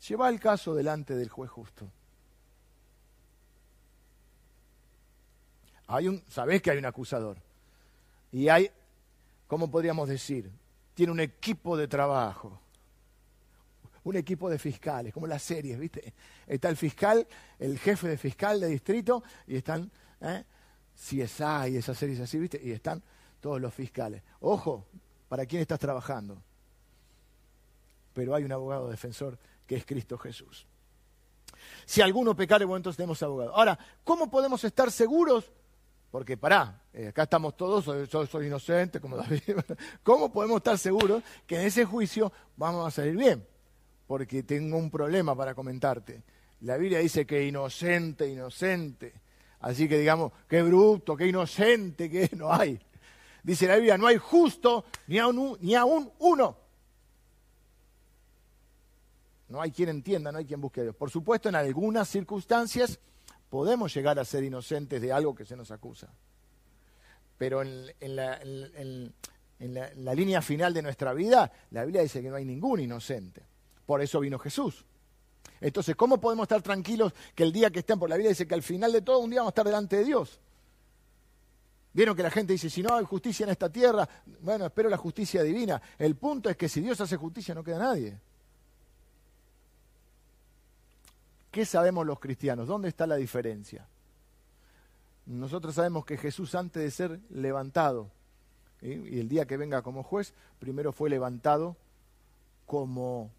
[0.08, 1.90] Lleva el caso delante del juez justo.
[5.88, 7.38] Hay un, sabés que hay un acusador.
[8.32, 8.70] Y hay,
[9.48, 10.52] ¿cómo podríamos decir?
[10.96, 12.60] Tiene un equipo de trabajo.
[14.06, 16.14] Un equipo de fiscales, como las series, ¿viste?
[16.48, 17.28] Está el fiscal,
[17.60, 20.44] el jefe de fiscal de distrito, y están ¿eh?
[20.96, 22.60] CSI y esas series así, ¿viste?
[22.64, 23.04] Y están
[23.42, 24.24] todos los fiscales.
[24.40, 24.86] Ojo,
[25.28, 26.42] ¿para quién estás trabajando?
[28.14, 30.66] Pero hay un abogado defensor que es Cristo Jesús.
[31.86, 33.56] Si alguno pecare, bueno, entonces tenemos abogado.
[33.56, 35.52] Ahora, ¿cómo podemos estar seguros?
[36.16, 39.42] Porque pará, eh, acá estamos todos, yo soy inocente, como David.
[40.02, 43.46] ¿Cómo podemos estar seguros que en ese juicio vamos a salir bien?
[44.08, 46.24] Porque tengo un problema para comentarte.
[46.62, 49.14] La Biblia dice que inocente, inocente.
[49.60, 52.80] Así que digamos, qué bruto, qué inocente que no hay.
[53.44, 55.76] Dice la Biblia, no hay justo ni aún, ni
[56.20, 56.58] uno.
[59.50, 60.96] No hay quien entienda, no hay quien busque Dios.
[60.96, 63.02] Por supuesto, en algunas circunstancias
[63.50, 66.10] podemos llegar a ser inocentes de algo que se nos acusa.
[67.38, 68.40] Pero en, la,
[69.60, 73.44] la línea final de nuestra vida, la Biblia dice que no hay ningún inocente.
[73.86, 74.86] Por eso vino Jesús.
[75.62, 78.56] Entonces, ¿cómo podemos estar tranquilos que el día que estén por la Biblia dice que
[78.56, 80.40] al final de todo un día vamos a estar delante de Dios?
[81.94, 84.08] Vieron que la gente dice, si no hay justicia en esta tierra,
[84.42, 85.82] bueno, espero la justicia divina.
[85.98, 88.20] El punto es que si Dios hace justicia no queda nadie.
[91.56, 92.68] ¿Qué sabemos los cristianos?
[92.68, 93.88] ¿Dónde está la diferencia?
[95.26, 98.12] Nosotros sabemos que Jesús antes de ser levantado,
[98.82, 101.78] y el día que venga como juez, primero fue levantado
[102.66, 103.32] como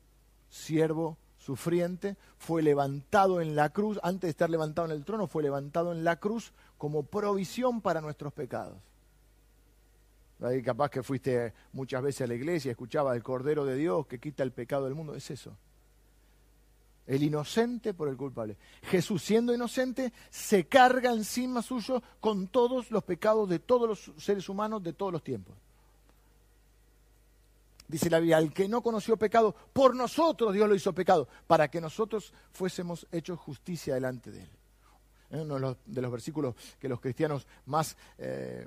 [0.48, 5.42] siervo sufriente, fue levantado en la cruz, antes de estar levantado en el trono, fue
[5.42, 8.78] levantado en la cruz como provisión para nuestros pecados.
[10.40, 14.18] Ahí capaz que fuiste muchas veces a la iglesia, escuchaba el Cordero de Dios que
[14.18, 15.54] quita el pecado del mundo, es eso.
[17.06, 18.56] El inocente por el culpable.
[18.82, 24.48] Jesús, siendo inocente, se carga encima suyo con todos los pecados de todos los seres
[24.48, 25.54] humanos de todos los tiempos
[27.88, 31.68] dice la Biblia, al que no conoció pecado, por nosotros Dios lo hizo pecado, para
[31.68, 34.50] que nosotros fuésemos hechos justicia delante de Él.
[35.30, 38.66] Es uno de los, versículos que los cristianos más, eh,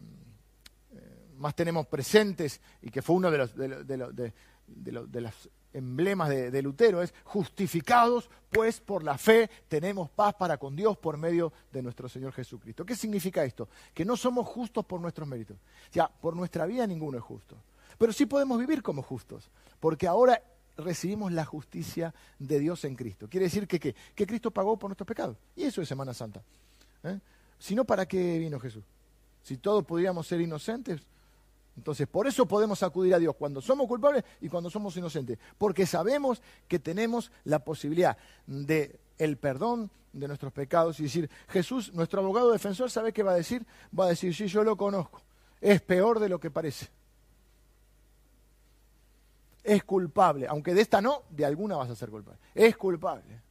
[0.91, 7.01] eh, más tenemos presentes y que fue uno de los, de, los emblemas de, Lutero,
[7.01, 12.09] es justificados, pues por la fe tenemos paz para con Dios por medio de nuestro
[12.09, 12.85] Señor Jesucristo.
[12.85, 13.69] ¿Qué significa esto?
[13.93, 15.57] Que no somos justos por nuestros méritos.
[15.57, 17.55] O sea, por nuestra vida ninguno es justo.
[17.97, 20.41] Pero sí podemos vivir como justos, porque ahora
[20.77, 23.27] recibimos la justicia de Dios en Cristo.
[23.29, 25.37] Quiere decir que, que Cristo pagó por nuestros pecados.
[25.55, 26.41] Y eso es Semana Santa.
[27.03, 27.19] ¿eh?
[27.57, 28.83] Si no, ¿para qué vino Jesús?
[29.43, 31.01] Si todos pudiéramos ser inocentes,
[31.79, 35.85] entonces por eso podemos acudir a Dios cuando somos culpables y cuando somos inocentes, porque
[35.85, 42.21] sabemos que tenemos la posibilidad de el perdón de nuestros pecados y decir, Jesús, nuestro
[42.21, 43.65] abogado defensor, ¿sabe qué va a decir?
[43.97, 45.21] Va a decir, sí, yo lo conozco.
[45.61, 46.89] Es peor de lo que parece
[49.63, 52.39] es culpable, aunque de esta no, de alguna vas a ser culpable.
[52.55, 53.41] Es culpable,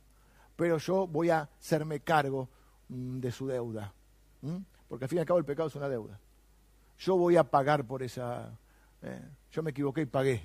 [0.56, 2.48] pero yo voy a hacerme cargo
[2.88, 3.92] mm, de su deuda.
[4.88, 6.18] porque al fin y al cabo el pecado es una deuda.
[6.98, 8.50] Yo voy a pagar por esa...
[9.02, 10.42] Eh, yo me equivoqué y pagué.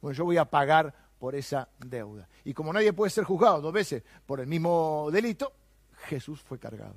[0.00, 2.28] Bueno, yo voy a pagar por esa deuda.
[2.44, 5.52] Y como nadie puede ser juzgado dos veces por el mismo delito,
[6.08, 6.96] Jesús fue cargado.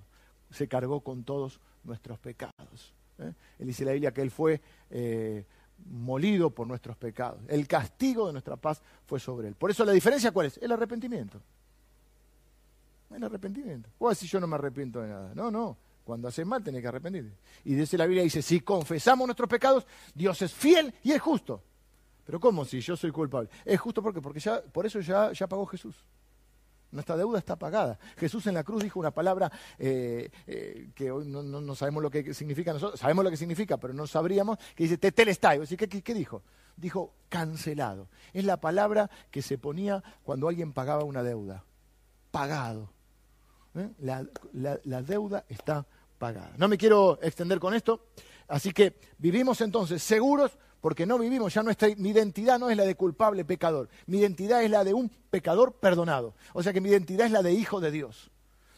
[0.50, 2.94] Se cargó con todos nuestros pecados.
[3.20, 3.32] ¿eh?
[3.60, 5.46] Él dice la Biblia que Él fue eh,
[5.92, 7.42] molido por nuestros pecados.
[7.48, 9.56] El castigo de nuestra paz fue sobre Él.
[9.56, 10.58] Por eso la diferencia cuál es?
[10.58, 11.40] El arrepentimiento.
[13.12, 13.90] El arrepentimiento.
[14.00, 15.32] O si yo no me arrepiento de nada.
[15.36, 15.78] No, no.
[16.06, 17.36] Cuando haces mal tenés que arrepentirte.
[17.64, 21.64] Y desde la Biblia dice, si confesamos nuestros pecados, Dios es fiel y es justo.
[22.24, 23.50] Pero ¿cómo si yo soy culpable?
[23.66, 25.96] Es justo porque, porque ya, por eso ya, ya pagó Jesús.
[26.92, 27.98] Nuestra deuda está pagada.
[28.18, 32.36] Jesús en la cruz dijo una palabra eh, eh, que hoy no, sabemos lo que
[32.36, 35.66] significa nosotros, sabemos lo que significa, pero no sabríamos, que dice tetelestai.
[35.66, 36.44] ¿Qué, qué, ¿Qué dijo?
[36.78, 38.10] Dijo cancelado.
[38.32, 41.64] Es la palabra que se ponía cuando alguien pagaba una deuda.
[42.30, 42.92] Pagado.
[43.76, 43.90] ¿Eh?
[44.00, 45.86] La, deuda está
[46.58, 48.08] No me quiero extender con esto,
[48.48, 52.84] así que vivimos entonces seguros porque no vivimos, ya nuestra, mi identidad no es la
[52.84, 56.90] de culpable pecador, mi identidad es la de un pecador perdonado, o sea que mi
[56.90, 58.30] identidad es la de hijo de Dios.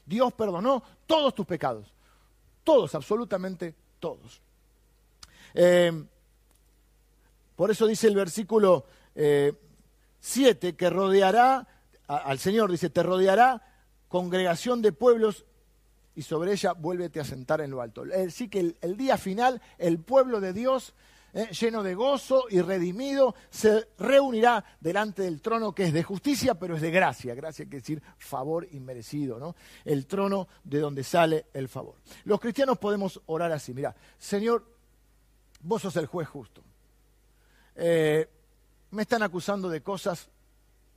[0.05, 1.93] Dios perdonó todos tus pecados,
[2.63, 4.41] todos, absolutamente todos.
[5.53, 5.91] Eh,
[7.55, 11.67] por eso dice el versículo 7 eh, que rodeará,
[12.07, 13.61] al Señor dice, te rodeará
[14.07, 15.45] congregación de pueblos
[16.17, 18.03] y sobre ella vuélvete a sentar en lo alto.
[18.29, 20.95] Sí que el, día final, el pueblo de Dios,
[21.31, 26.55] eh, lleno de gozo y redimido, se reunirá delante del trono que es de justicia,
[26.55, 27.35] pero es de gracia.
[27.35, 29.55] Gracia quiere decir favor inmerecido, ¿no?
[29.85, 31.97] El trono de donde sale el favor.
[32.23, 34.65] Los cristianos podemos orar así, mira, Señor,
[35.61, 36.63] vos sos el juez justo.
[37.75, 38.27] Eh,
[38.89, 40.29] me están acusando de cosas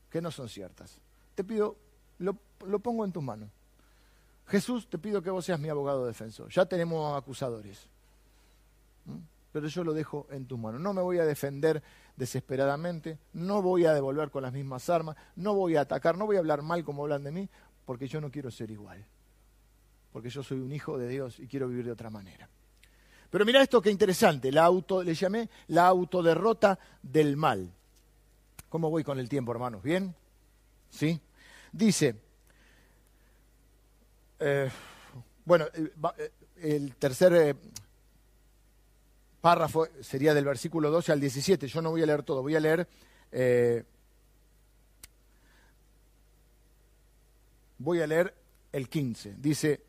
[0.08, 0.98] que no son ciertas.
[1.34, 1.76] Te pido
[2.20, 2.34] lo,
[2.78, 3.50] pongo en tus manos.
[4.50, 6.50] Jesús, te pido que vos seas mi abogado defensor.
[6.50, 7.86] Ya tenemos acusadores.
[9.52, 10.80] Pero yo lo dejo en tus manos.
[10.80, 11.80] No me voy a defender
[12.16, 16.36] desesperadamente, no voy a devolver con las mismas armas, no voy a atacar, no voy
[16.36, 17.48] a hablar mal como hablan de mí,
[17.86, 19.04] porque yo no quiero ser igual.
[20.12, 22.48] Porque yo soy un hijo de Dios y quiero vivir de otra manera.
[23.30, 27.72] Pero mira esto que interesante, la auto, le llamé la autoderrota del mal.
[28.68, 29.80] ¿Cómo voy con el tiempo, hermanos?
[29.82, 30.12] ¿Bien?
[30.90, 31.20] ¿Sí?
[31.70, 32.16] Dice,
[34.40, 34.70] eh,
[35.44, 37.56] bueno, eh, eh, el tercer
[39.40, 41.68] párrafo sería del versículo 12 al 17.
[41.68, 42.86] Yo no voy a leer todo, voy a leer...
[47.78, 48.34] voy a leer
[48.72, 49.36] el 15.
[49.38, 49.82] Dice,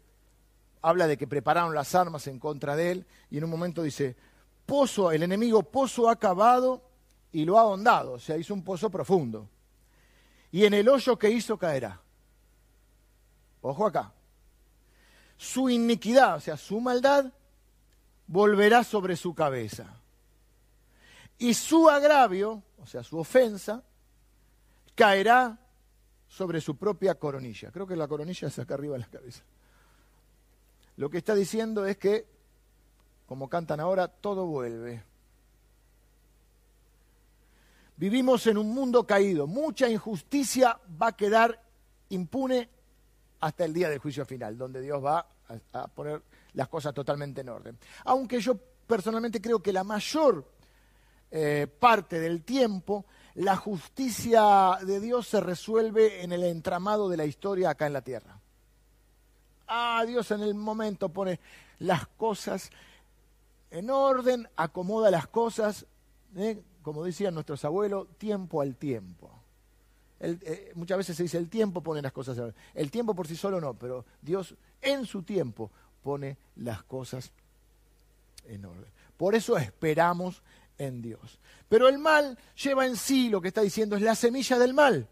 [0.81, 4.15] habla de que prepararon las armas en contra de él y en un momento dice,
[4.65, 6.81] pozo, el enemigo pozo ha cavado
[7.33, 9.49] y lo ha ahondado, o sea, hizo un pozo profundo
[10.51, 11.99] y en el hoyo que hizo caerá.
[13.61, 14.13] Ojo acá.
[15.41, 17.33] Su iniquidad, o sea, su maldad,
[18.27, 19.99] volverá sobre su cabeza.
[21.39, 23.81] Y su agravio, o sea, su ofensa,
[24.93, 25.57] caerá
[26.27, 27.71] sobre su propia coronilla.
[27.71, 29.41] Creo que la coronilla es acá arriba de la cabeza.
[30.97, 32.27] Lo que está diciendo es que,
[33.25, 35.03] como cantan ahora, todo vuelve.
[37.97, 39.47] Vivimos en un mundo caído.
[39.47, 41.63] Mucha injusticia va a quedar
[42.09, 42.69] impune
[43.41, 45.27] hasta el día del juicio final, donde Dios va
[45.73, 46.21] a, poner
[46.53, 47.77] las cosas totalmente en orden.
[48.05, 48.55] Aunque yo
[48.87, 50.45] personalmente creo que la mayor
[51.29, 57.25] eh, parte del tiempo la justicia de Dios se resuelve en el entramado de la
[57.25, 58.39] historia acá en la tierra.
[59.67, 61.39] Ah, Dios en el momento pone
[61.79, 62.69] las cosas
[63.69, 65.85] en orden, acomoda las cosas,
[66.35, 66.61] ¿eh?
[66.81, 69.40] como decían nuestros abuelos, tiempo al tiempo.
[70.23, 72.53] Eh, muchas veces se dice el tiempo pone las cosas.
[72.73, 75.71] El tiempo por sí solo no, pero Dios en su tiempo
[76.03, 77.31] pone las cosas
[78.45, 78.91] en orden.
[79.17, 80.43] Por eso esperamos
[80.77, 81.39] en Dios.
[81.67, 85.07] Pero el mal lleva en sí, lo que está diciendo, es la semilla del mal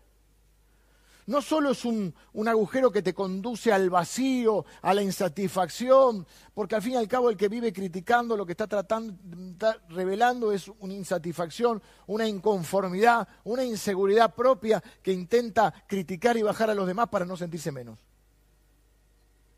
[1.29, 2.11] no solo es un,
[2.47, 7.29] agujero que te conduce al vacío, a la insatisfacción, porque al fin y al cabo
[7.29, 9.13] el que vive criticando lo que está tratando,
[9.51, 16.71] está revelando es una insatisfacción, una inconformidad, una inseguridad propia que intenta criticar y bajar
[16.71, 17.99] a los demás para no sentirse menos.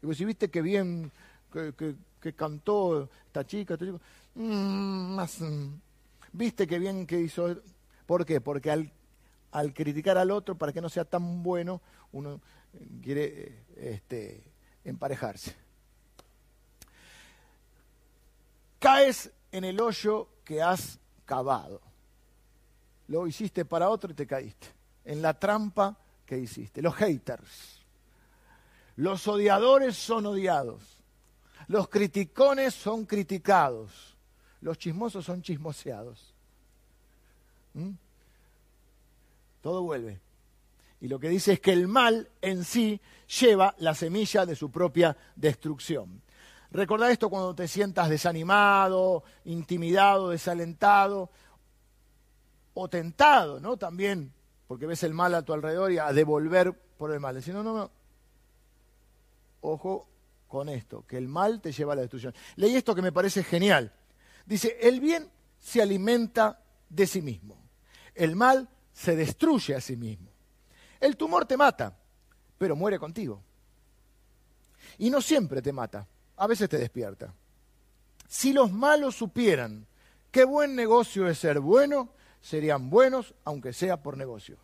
[0.02, 1.10] Y vos si viste que bien
[1.54, 4.02] que, cantó esta chica, este chico,
[4.36, 5.70] mm, más, mm,
[6.34, 7.62] viste que bien que hizo.
[8.06, 8.42] ¿Por qué?
[8.42, 8.92] Porque al
[9.52, 12.42] al criticar al otro para que no sea tan bueno, uno
[13.02, 14.44] quiere este,
[14.84, 15.56] emparejarse.
[18.80, 21.82] Caes en el hoyo que has cavado.
[23.08, 24.68] Lo hiciste para otro y te caíste.
[25.04, 26.82] En la trampa que hiciste.
[26.82, 27.82] Los haters.
[28.96, 30.82] Los odiadores son odiados.
[31.68, 34.16] Los criticones son criticados.
[34.62, 36.34] Los chismosos son chismoseados.
[37.74, 37.92] ¿Mm?
[39.62, 40.22] Todo vuelve.
[41.00, 43.02] Y lo que dice es que el mal en sí
[43.40, 46.22] lleva la semilla de su propia destrucción.
[46.72, 51.30] Recordá esto cuando te sientas desanimado, intimidado, desalentado
[52.74, 53.78] o tentado, ¿no?
[53.78, 54.32] También,
[54.68, 57.36] porque ves el mal a tu alrededor y a devolver por el mal.
[57.36, 57.92] Decir, no, no, no.
[59.62, 60.08] Ojo
[60.48, 62.34] con esto, que el mal te lleva a la destrucción.
[62.56, 63.92] Leí esto que me parece genial.
[64.46, 67.58] Dice, el bien se alimenta de sí mismo.
[68.16, 70.30] El mal se destruye a sí mismo.
[71.00, 71.98] El tumor te mata,
[72.58, 73.42] pero muere contigo.
[74.98, 77.34] Y no siempre te mata, a veces te despierta.
[78.28, 79.88] Si los malos supieran
[80.32, 84.58] qué buen negocio es ser bueno, serían buenos aunque sea por negocio.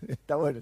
[0.08, 0.60] Está bueno.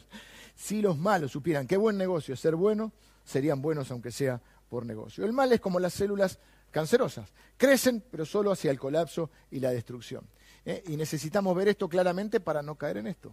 [0.55, 2.93] Si los malos supieran qué buen negocio es ser bueno,
[3.25, 5.25] serían buenos aunque sea por negocio.
[5.25, 6.39] El mal es como las células
[6.71, 7.33] cancerosas.
[7.57, 10.27] Crecen, pero solo hacia el colapso y la destrucción.
[10.65, 10.83] ¿Eh?
[10.87, 13.33] Y necesitamos ver esto claramente para no caer en esto,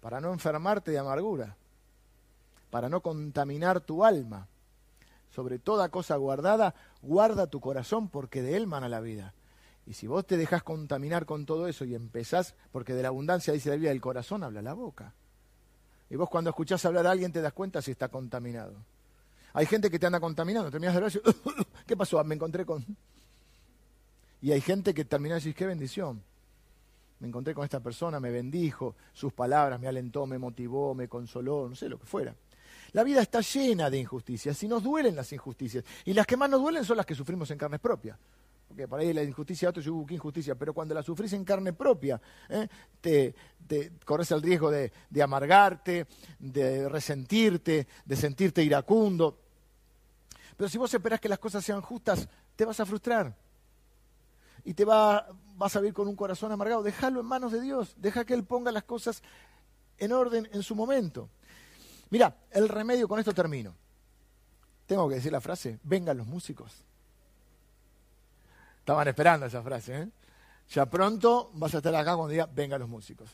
[0.00, 1.56] para no enfermarte de amargura,
[2.70, 4.48] para no contaminar tu alma.
[5.30, 9.32] Sobre toda cosa guardada, guarda tu corazón porque de él mana la vida.
[9.86, 13.52] Y si vos te dejas contaminar con todo eso y empezás, porque de la abundancia
[13.52, 15.14] dice la vida del corazón, habla la boca.
[16.10, 18.74] Y vos cuando escuchás hablar a alguien te das cuenta si está contaminado.
[19.52, 22.22] Hay gente que te anda contaminando, terminas de hablar y ¿qué pasó?
[22.24, 22.84] Me encontré con...
[24.42, 26.22] Y hay gente que termina de decir, qué bendición.
[27.20, 31.68] Me encontré con esta persona, me bendijo, sus palabras me alentó, me motivó, me consoló,
[31.68, 32.34] no sé lo que fuera.
[32.92, 35.84] La vida está llena de injusticias y nos duelen las injusticias.
[36.06, 38.18] Y las que más nos duelen son las que sufrimos en carnes propias.
[38.66, 41.44] Porque por ahí la injusticia de otros, yo, qué injusticia, pero cuando la sufrís en
[41.44, 42.68] carne propia, ¿eh?
[43.00, 43.34] te,
[44.04, 46.06] corres el riesgo de, de amargarte,
[46.38, 49.38] de resentirte, de sentirte iracundo.
[50.56, 53.36] Pero si vos esperás que las cosas sean justas, te vas a frustrar
[54.64, 56.82] y te va, vas a vivir con un corazón amargado.
[56.82, 59.22] Déjalo en manos de Dios, deja que Él ponga las cosas
[59.98, 61.28] en orden en su momento.
[62.10, 63.74] Mira, el remedio, con esto termino.
[64.86, 66.84] Tengo que decir la frase, vengan los músicos.
[68.78, 70.08] Estaban esperando esa frase, ¿eh?
[70.70, 73.30] Ya pronto vas a estar acá cuando diga, vengan los músicos.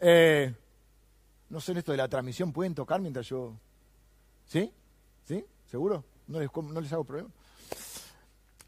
[0.00, 0.54] Eh,
[1.48, 3.54] no sé en esto de la transmisión, ¿pueden tocar mientras yo...
[4.46, 4.72] ¿Sí?
[5.26, 5.44] ¿Sí?
[5.70, 6.04] ¿Seguro?
[6.26, 7.30] ¿No les, no les hago problema?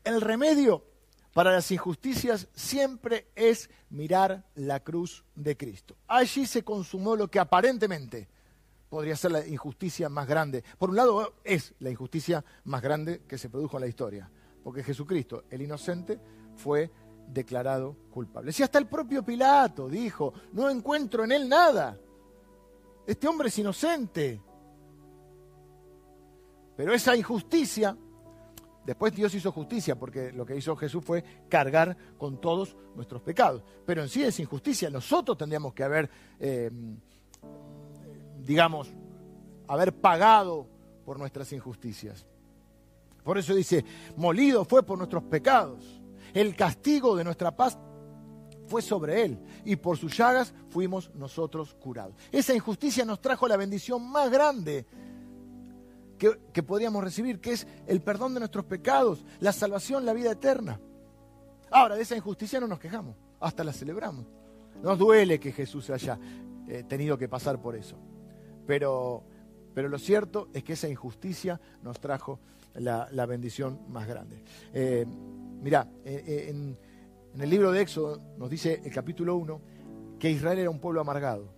[0.04, 0.84] El remedio
[1.32, 5.96] para las injusticias siempre es mirar la cruz de Cristo.
[6.06, 8.28] Allí se consumó lo que aparentemente
[8.88, 10.62] podría ser la injusticia más grande.
[10.78, 14.30] Por un lado, es la injusticia más grande que se produjo en la historia,
[14.62, 16.20] porque Jesucristo, el inocente,
[16.54, 16.92] fue
[17.26, 18.52] declarado culpable.
[18.52, 21.98] Si hasta el propio Pilato dijo, no encuentro en él nada,
[23.06, 24.40] este hombre es inocente.
[26.76, 27.96] Pero esa injusticia
[28.84, 33.62] Después Dios hizo justicia, porque lo que hizo Jesús fue cargar con todos nuestros pecados.
[33.86, 34.90] Pero en sí es injusticia.
[34.90, 36.70] Nosotros tendríamos que haber, eh,
[38.44, 38.92] digamos,
[39.66, 40.68] haber pagado
[41.04, 42.26] por nuestras injusticias.
[43.22, 43.84] Por eso dice,
[44.16, 45.82] molido fue por nuestros pecados.
[46.34, 47.78] El castigo de nuestra paz
[48.66, 52.14] fue sobre él y por sus llagas fuimos nosotros curados.
[52.30, 54.86] Esa injusticia nos trajo la bendición más grande
[56.52, 60.80] que, podríamos recibir, que es el perdón de nuestros pecados, la salvación, la vida eterna.
[61.70, 64.26] Ahora, de esa injusticia no nos quejamos, hasta la celebramos.
[64.82, 66.18] Nos duele que Jesús haya
[66.68, 67.96] eh, tenido que pasar por eso.
[68.66, 69.24] Pero,
[69.74, 72.40] pero lo cierto es que esa injusticia nos trajo
[72.74, 74.42] la, bendición más grande.
[74.72, 75.04] Eh,
[75.62, 76.78] mirá, eh, en,
[77.34, 79.60] en el libro de Éxodo nos dice el capítulo 1
[80.18, 81.52] que Israel era un pueblo amargado,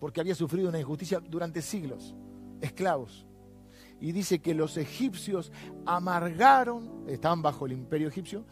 [0.00, 2.14] porque había sufrido una injusticia durante siglos,
[2.60, 3.26] esclavos
[4.04, 5.50] y dice que los egipcios
[5.86, 8.44] amargaron, estaban bajo el imperio egipcio,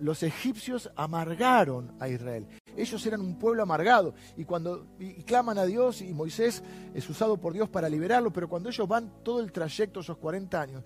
[0.00, 2.46] los egipcios amargaron a Israel.
[2.74, 4.86] Ellos eran un pueblo amargado y cuando
[5.26, 6.62] claman a Dios y Moisés
[6.94, 10.62] es usado por Dios para liberarlo, pero cuando ellos van todo el trayecto, esos 40
[10.62, 10.84] años,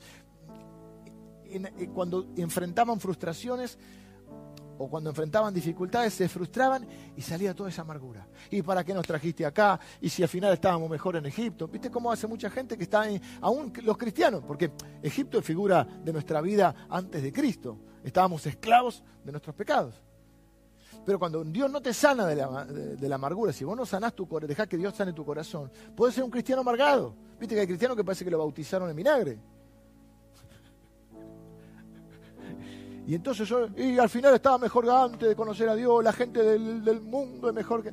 [1.95, 3.79] cuando enfrentaban frustraciones,
[4.83, 8.27] o cuando enfrentaban dificultades se frustraban y salía toda esa amargura.
[8.51, 9.79] ¿Y para qué nos trajiste acá?
[10.01, 11.69] ¿Y si al final estábamos mejor en Egipto?
[11.69, 14.43] ¿Viste cómo hace mucha gente que está en, aún los cristianos?
[14.43, 14.73] Porque
[15.03, 17.77] Egipto es figura de nuestra vida antes de Cristo.
[18.03, 20.01] Estábamos esclavos de nuestros pecados.
[21.05, 24.49] Pero cuando Dios no te sana de la, amargura, si vos no sanás tu corazón,
[24.49, 27.15] dejás que Dios sane tu corazón, puedes ser un cristiano amargado.
[27.39, 29.39] Viste que hay cristianos que parece que lo bautizaron en vinagre.
[33.11, 36.45] Y entonces yo, y al final estaba mejor antes de conocer a Dios, la gente
[36.45, 37.93] del, mundo es mejor que...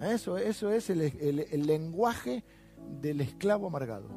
[0.00, 2.42] Eso, eso es el, lenguaje
[3.02, 4.08] del esclavo amargado.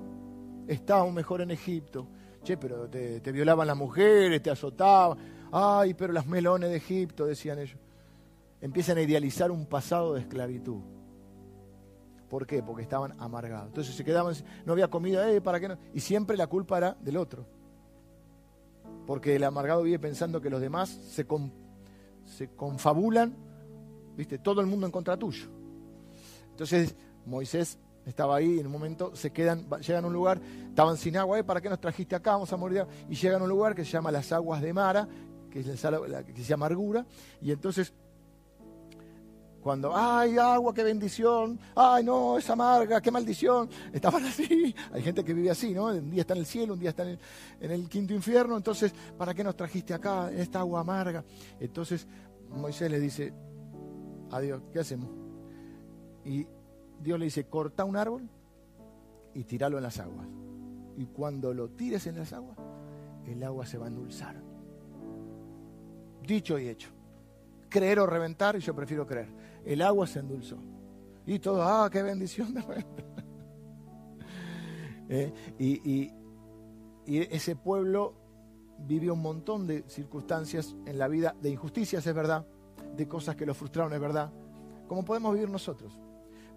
[0.66, 2.08] estaba mejor en Egipto.
[2.46, 5.18] Che, pero te, te violaban las mujeres, te azotaban.
[5.52, 7.78] Ay, pero las melones de Egipto, decían ellos.
[8.62, 10.80] Empiezan a idealizar un pasado de esclavitud.
[12.30, 12.64] ¿Por qué?
[12.64, 13.68] Porque estaban amargados.
[13.68, 14.34] Entonces se quedaban,
[14.66, 15.78] no había comida, eh, ¿para qué no?
[15.94, 17.57] Y siempre la culpa era del otro.
[19.08, 21.26] Porque el amargado vive pensando que los demás se,
[22.56, 23.36] confabulan,
[24.18, 24.38] ¿viste?
[24.38, 25.48] Todo el mundo en contra tuyo.
[26.52, 26.94] Entonces
[27.26, 31.40] Moisés estaba ahí, en un momento se quedan, llegan a un lugar, estaban sin agua,
[31.40, 32.34] eh, ¿para qué nos trajiste acá?
[32.34, 32.86] Vamos a morir.
[33.10, 35.08] Y llegan a un lugar que se llama las aguas de Mara,
[35.50, 37.06] que, es la, que se llama amargura,
[37.42, 37.94] y entonces
[39.68, 45.26] cuando, ay, agua, qué bendición, ay, no, es amarga, qué maldición, estaban así, hay gente
[45.26, 45.88] que vive así, ¿no?
[45.88, 47.20] Un día está en el cielo, un día está en
[47.60, 51.26] el, quinto infierno, entonces, ¿para qué nos trajiste acá, esta agua amarga?
[51.60, 52.08] Entonces
[52.50, 53.34] Moisés le dice,
[54.32, 55.10] adiós, ¿qué hacemos?
[56.24, 56.48] Y
[57.02, 58.22] Dios le dice, corta un árbol
[59.34, 60.30] y tíralo en las aguas.
[60.96, 62.58] Y cuando lo tires en las aguas,
[63.26, 64.42] el agua se va a endulzar.
[66.26, 66.97] Dicho y hecho.
[67.70, 70.58] Creer o reventar, y yo prefiero creer el agua se endulzó.
[71.26, 72.86] Y todo, ah, qué bendición de
[75.10, 76.12] eh, y,
[77.06, 78.16] ese pueblo
[78.80, 82.46] vivió un montón de circunstancias en la vida, de injusticias, es verdad,
[82.96, 84.32] de cosas que lo frustraron, es verdad,
[84.88, 85.98] como podemos vivir nosotros.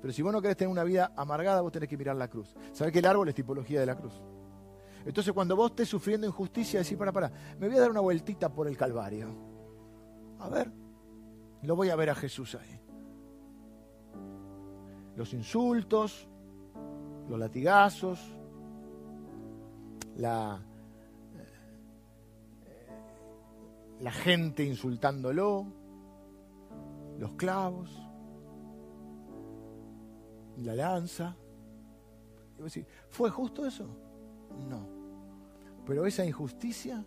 [0.01, 2.55] Pero si vos no querés tener una vida amargada, vos tenés que mirar la cruz.
[2.73, 4.23] ¿Sabés que el árbol es tipología de la cruz?
[5.05, 8.53] Entonces cuando vos estés sufriendo injusticia, decís, para, para, me voy a dar una vueltita
[8.53, 9.29] por el Calvario.
[10.41, 10.73] A ver,
[11.63, 12.81] lo voy a ver a Jesús ahí
[15.21, 16.27] los insultos,
[17.29, 18.19] los latigazos,
[20.17, 20.59] la,
[22.65, 22.87] eh,
[24.01, 25.67] la gente insultándolo,
[27.19, 27.91] los clavos,
[30.57, 31.37] la lanza.
[33.11, 33.87] ¿fue justo eso?
[34.71, 34.89] No.
[35.85, 37.05] Pero esa injusticia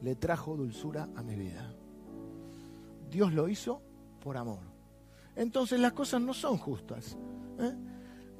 [0.00, 1.72] le trajo dulzura a mi vida.
[3.08, 3.82] Dios lo hizo
[4.22, 4.60] por amor.
[5.36, 7.18] Entonces las cosas no son justas.
[7.58, 7.74] ¿eh?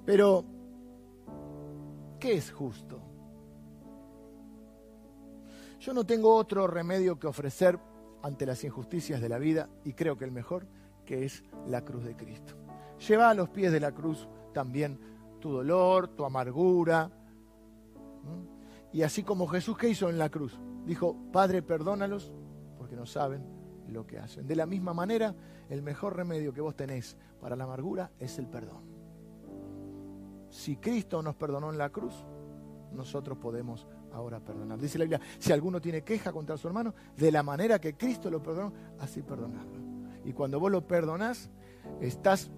[0.05, 0.45] Pero,
[2.19, 3.01] ¿qué es justo?
[5.81, 7.79] Yo no tengo otro remedio que ofrecer
[8.23, 10.67] ante las injusticias de la vida y creo que el mejor,
[11.05, 12.55] que es la cruz de Cristo.
[13.09, 14.99] Lleva a los pies de la cruz también
[15.41, 17.11] tu dolor, tu amargura.
[18.93, 22.33] Y así como Jesús que hizo en la cruz, dijo, Padre, perdónalos
[22.79, 24.47] porque no saben lo que hacen.
[24.47, 25.35] De la misma manera,
[25.69, 28.93] el mejor remedio que vos tenés para la amargura es el perdón
[30.53, 32.13] si Cristo nos perdonó en la cruz,
[32.93, 34.79] nosotros podemos ahora perdonar.
[34.79, 38.31] Dice la Biblia, si alguno tiene queja contra su hermano, de la manera que Cristo
[38.31, 39.81] lo perdonó, así perdonarlo.
[40.25, 41.51] Y cuando vos lo perdonás,
[42.01, 42.51] estás,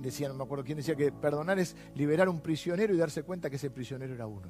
[0.00, 3.50] decía, no me acuerdo quién decía que perdonar es liberar un prisionero y darse cuenta
[3.50, 4.48] que ese prisionero era uno.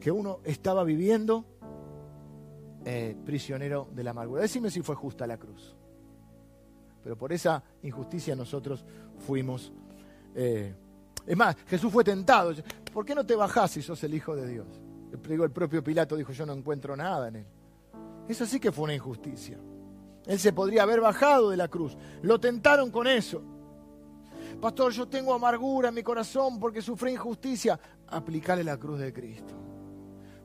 [0.00, 1.44] Que uno estaba viviendo
[2.84, 4.42] eh, prisionero de la amargura.
[4.42, 5.74] Decime si fue justa la cruz.
[7.02, 8.84] Pero por esa injusticia nosotros
[9.18, 9.72] fuimos
[10.34, 10.74] eh,
[11.26, 12.52] es más, Jesús fue tentado.
[12.92, 14.66] ¿Por qué no te bajás si sos el Hijo de Dios?
[15.12, 17.46] El propio Pilato dijo, yo no encuentro nada en él.
[18.28, 19.58] Eso sí que fue una injusticia.
[20.26, 21.96] Él se podría haber bajado de la cruz.
[22.22, 23.42] Lo tentaron con eso.
[24.60, 27.78] Pastor, yo tengo amargura en mi corazón porque sufrí injusticia.
[28.08, 29.54] Aplicale la cruz de Cristo.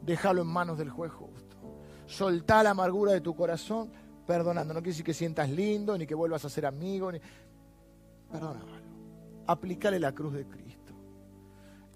[0.02, 1.12] Déjalo en manos del juez.
[2.06, 3.90] Soltá la amargura de tu corazón
[4.26, 4.74] perdonando.
[4.74, 7.12] No quiere decir que sientas lindo, ni que vuelvas a ser amigo.
[7.12, 7.20] Ni...
[8.32, 8.86] Perdónalo
[9.48, 10.94] aplicarle la cruz de Cristo.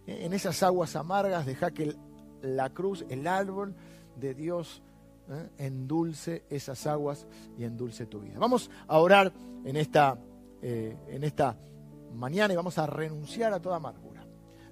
[0.06, 1.96] En esas aguas amargas, deja que
[2.42, 3.76] la cruz, el árbol
[4.16, 4.82] de Dios,
[5.30, 5.50] ¿eh?
[5.58, 8.40] endulce esas aguas y endulce tu vida.
[8.40, 9.32] Vamos a orar
[9.64, 10.18] en esta,
[10.62, 11.56] eh, en esta
[12.14, 14.09] mañana y vamos a renunciar a toda amargura.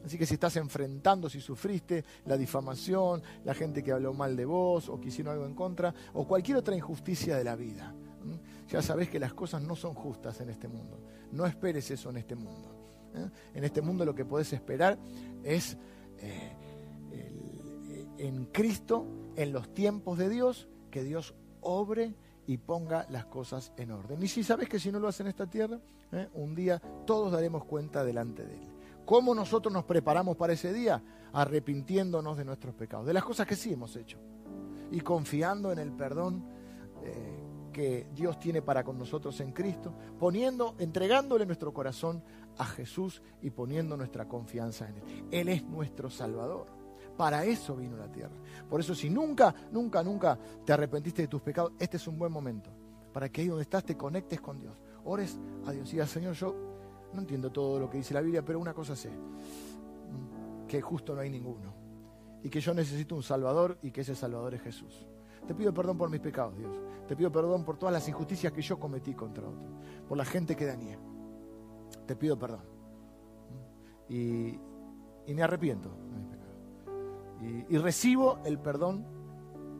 [0.08, 4.45] Así que si estás enfrentando, si sufriste la difamación, la gente que habló mal de
[4.45, 7.93] vos o que hicieron algo en contra, o cualquier otra injusticia de la vida,
[8.70, 10.97] ya sabes que las cosas no son justas en este mundo.
[11.34, 12.70] No esperes eso en este mundo.
[13.16, 13.30] ¿eh?
[13.53, 14.97] En este mundo lo que podés esperar
[15.43, 15.76] es
[16.20, 16.55] eh,
[18.18, 19.05] en Cristo,
[19.36, 22.14] en los tiempos de Dios, que Dios obre
[22.45, 24.24] y ponga las cosas en orden.
[24.24, 25.82] Y si sabes que si no lo hace en esta tierra,
[26.14, 26.30] ¿eh?
[26.34, 28.77] un día todos daremos cuenta delante de Él.
[29.08, 31.01] ¿Cómo nosotros nos preparamos para ese día?
[31.32, 34.20] Arrepintiéndonos de nuestros pecados, de las cosas que sí hemos hecho
[34.91, 36.43] y confiando en el perdón
[37.72, 42.22] que Dios tiene para con nosotros en Cristo, poniendo, entregándole nuestro corazón
[42.58, 45.26] a Jesús y poniendo nuestra confianza en Él.
[45.32, 46.68] Él es nuestro Salvador.
[47.16, 48.36] Para eso vino la tierra.
[48.70, 52.34] Por eso si nunca, nunca, nunca te arrepentiste de tus pecados, este es un buen
[52.34, 52.72] momento
[53.14, 54.76] para que ahí donde estás te conectes con Dios.
[55.05, 56.77] Ores a Dios y al Señor, yo
[57.14, 59.12] no entiendo todo lo que dice la Biblia, pero una cosa sé.
[60.68, 61.74] que justo no hay ninguno
[62.43, 65.05] y que yo necesito un Salvador y que ese Salvador es Jesús.
[65.47, 66.72] Te pido perdón por mis pecados, Dios.
[67.08, 69.72] Te pido perdón por todas las injusticias que yo cometí contra otros,
[70.08, 70.97] por la gente que dañé.
[72.05, 72.64] Te pido perdón.
[74.10, 74.60] Y,
[75.34, 77.68] me arrepiento de mis pecados.
[77.70, 79.05] Y, y recibo el perdón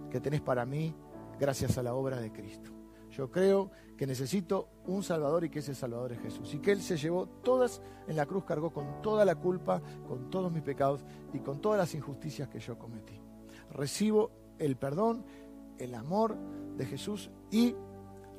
[0.10, 0.94] que tenés para mí
[1.40, 2.77] gracias a la obra de Cristo.
[3.18, 6.54] Yo creo que necesito un Salvador y que ese Salvador es Jesús.
[6.54, 10.30] Y que Él se llevó todas, en la cruz cargó con toda la culpa, con
[10.30, 11.04] todos mis pecados
[11.34, 13.20] y con todas las injusticias que yo cometí.
[13.72, 15.26] Recibo el perdón,
[15.80, 16.38] el amor
[16.78, 17.76] de Jesús y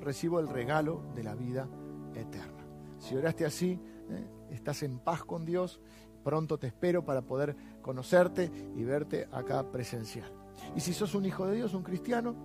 [0.00, 1.68] recibo el regalo de la vida
[2.14, 2.64] eterna.
[3.00, 5.80] Si oraste así, eh, estás en paz con Dios,
[6.22, 10.32] pronto te espero para poder conocerte y verte acá presencial.
[10.76, 12.36] Y si sos un hijo de Dios, un cristiano,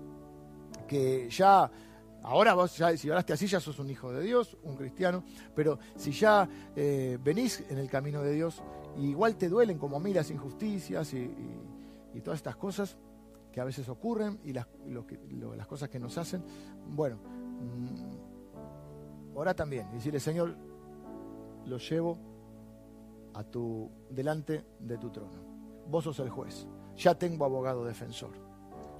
[0.87, 1.71] que ya
[2.23, 5.77] Ahora vos ya, si oraste así, ya sos un hijo de Dios, un cristiano, pero
[5.95, 8.63] si ya eh, venís en el camino de Dios,
[8.97, 11.29] igual te duelen como a injusticias y,
[12.23, 12.95] todas estas cosas
[13.51, 14.67] que a veces ocurren y las,
[15.67, 16.41] cosas que nos hacen,
[16.87, 20.55] bueno, mm, ora también y decirle, Señor,
[21.65, 22.17] lo llevo
[23.33, 25.43] a tu, delante de tu trono.
[25.89, 26.65] Vos sos el juez,
[26.95, 28.31] ya tengo abogado defensor,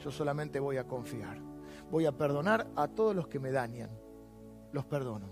[0.04, 1.53] yo solamente voy a confiar
[1.94, 3.92] voy a perdonar a todos los que me dañan.
[4.72, 5.28] Los perdono.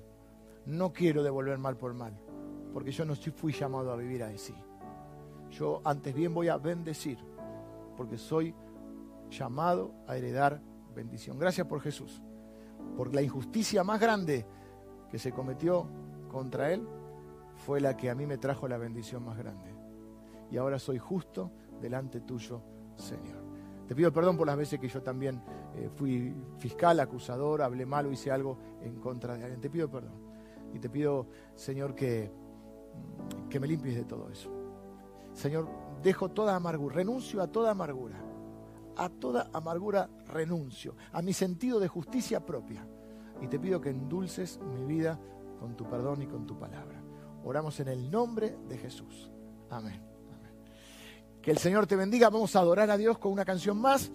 [0.68, 2.14] No quiero devolver mal por mal,
[2.72, 4.54] porque yo no fui llamado a vivir así.
[5.50, 7.18] Yo antes bien voy a bendecir,
[7.98, 8.54] porque soy
[9.32, 10.62] llamado a heredar
[10.94, 11.40] bendición.
[11.40, 12.22] Gracias por Jesús,
[12.96, 14.46] porque la injusticia más grande
[15.10, 15.88] que se cometió
[16.30, 16.88] contra Él
[17.56, 19.74] fue la que a mí me trajo la bendición más grande.
[20.52, 21.50] Y ahora soy justo
[21.82, 22.62] delante tuyo,
[22.98, 23.42] Señor.
[23.88, 25.42] Te pido perdón por las veces que yo también
[25.76, 29.62] eh, fui fiscal, acusador, hablé mal hice algo en contra de alguien.
[29.62, 30.14] Te pido perdón.
[30.74, 34.50] Y te pido, Señor, que, mm, que me limpies de todo eso.
[35.34, 35.68] Señor,
[36.02, 38.20] dejo toda amargura, renuncio a toda amargura.
[38.98, 42.86] A toda amargura renuncio, a mi sentido de justicia propia.
[43.42, 45.20] Y te pido que endulces mi vida
[45.60, 47.02] con tu perdón y con tu palabra.
[47.44, 49.32] Oramos en el nombre de Jesús.
[49.70, 50.12] Amén.
[51.42, 52.30] Que el Señor te bendiga.
[52.30, 54.12] Vamos a adorar a Dios con una canción más.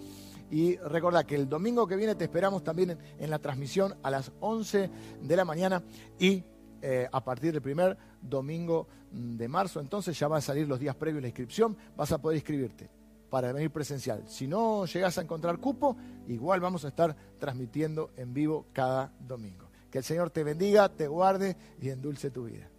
[0.49, 4.31] Y recuerda que el domingo que viene te esperamos también en, la transmisión a las
[4.39, 4.89] 11
[5.21, 5.83] de la mañana
[6.19, 6.43] y
[6.81, 9.79] eh, a partir del primer domingo de marzo.
[9.79, 11.75] Entonces ya van a salir los días previos la inscripción.
[11.95, 12.89] Vas a poder inscribirte
[13.29, 14.23] para venir presencial.
[14.27, 19.69] Si no llegas a encontrar cupo, igual vamos a estar transmitiendo en vivo cada domingo.
[19.91, 22.69] Que el Señor te bendiga, te guarde y endulce tu vida.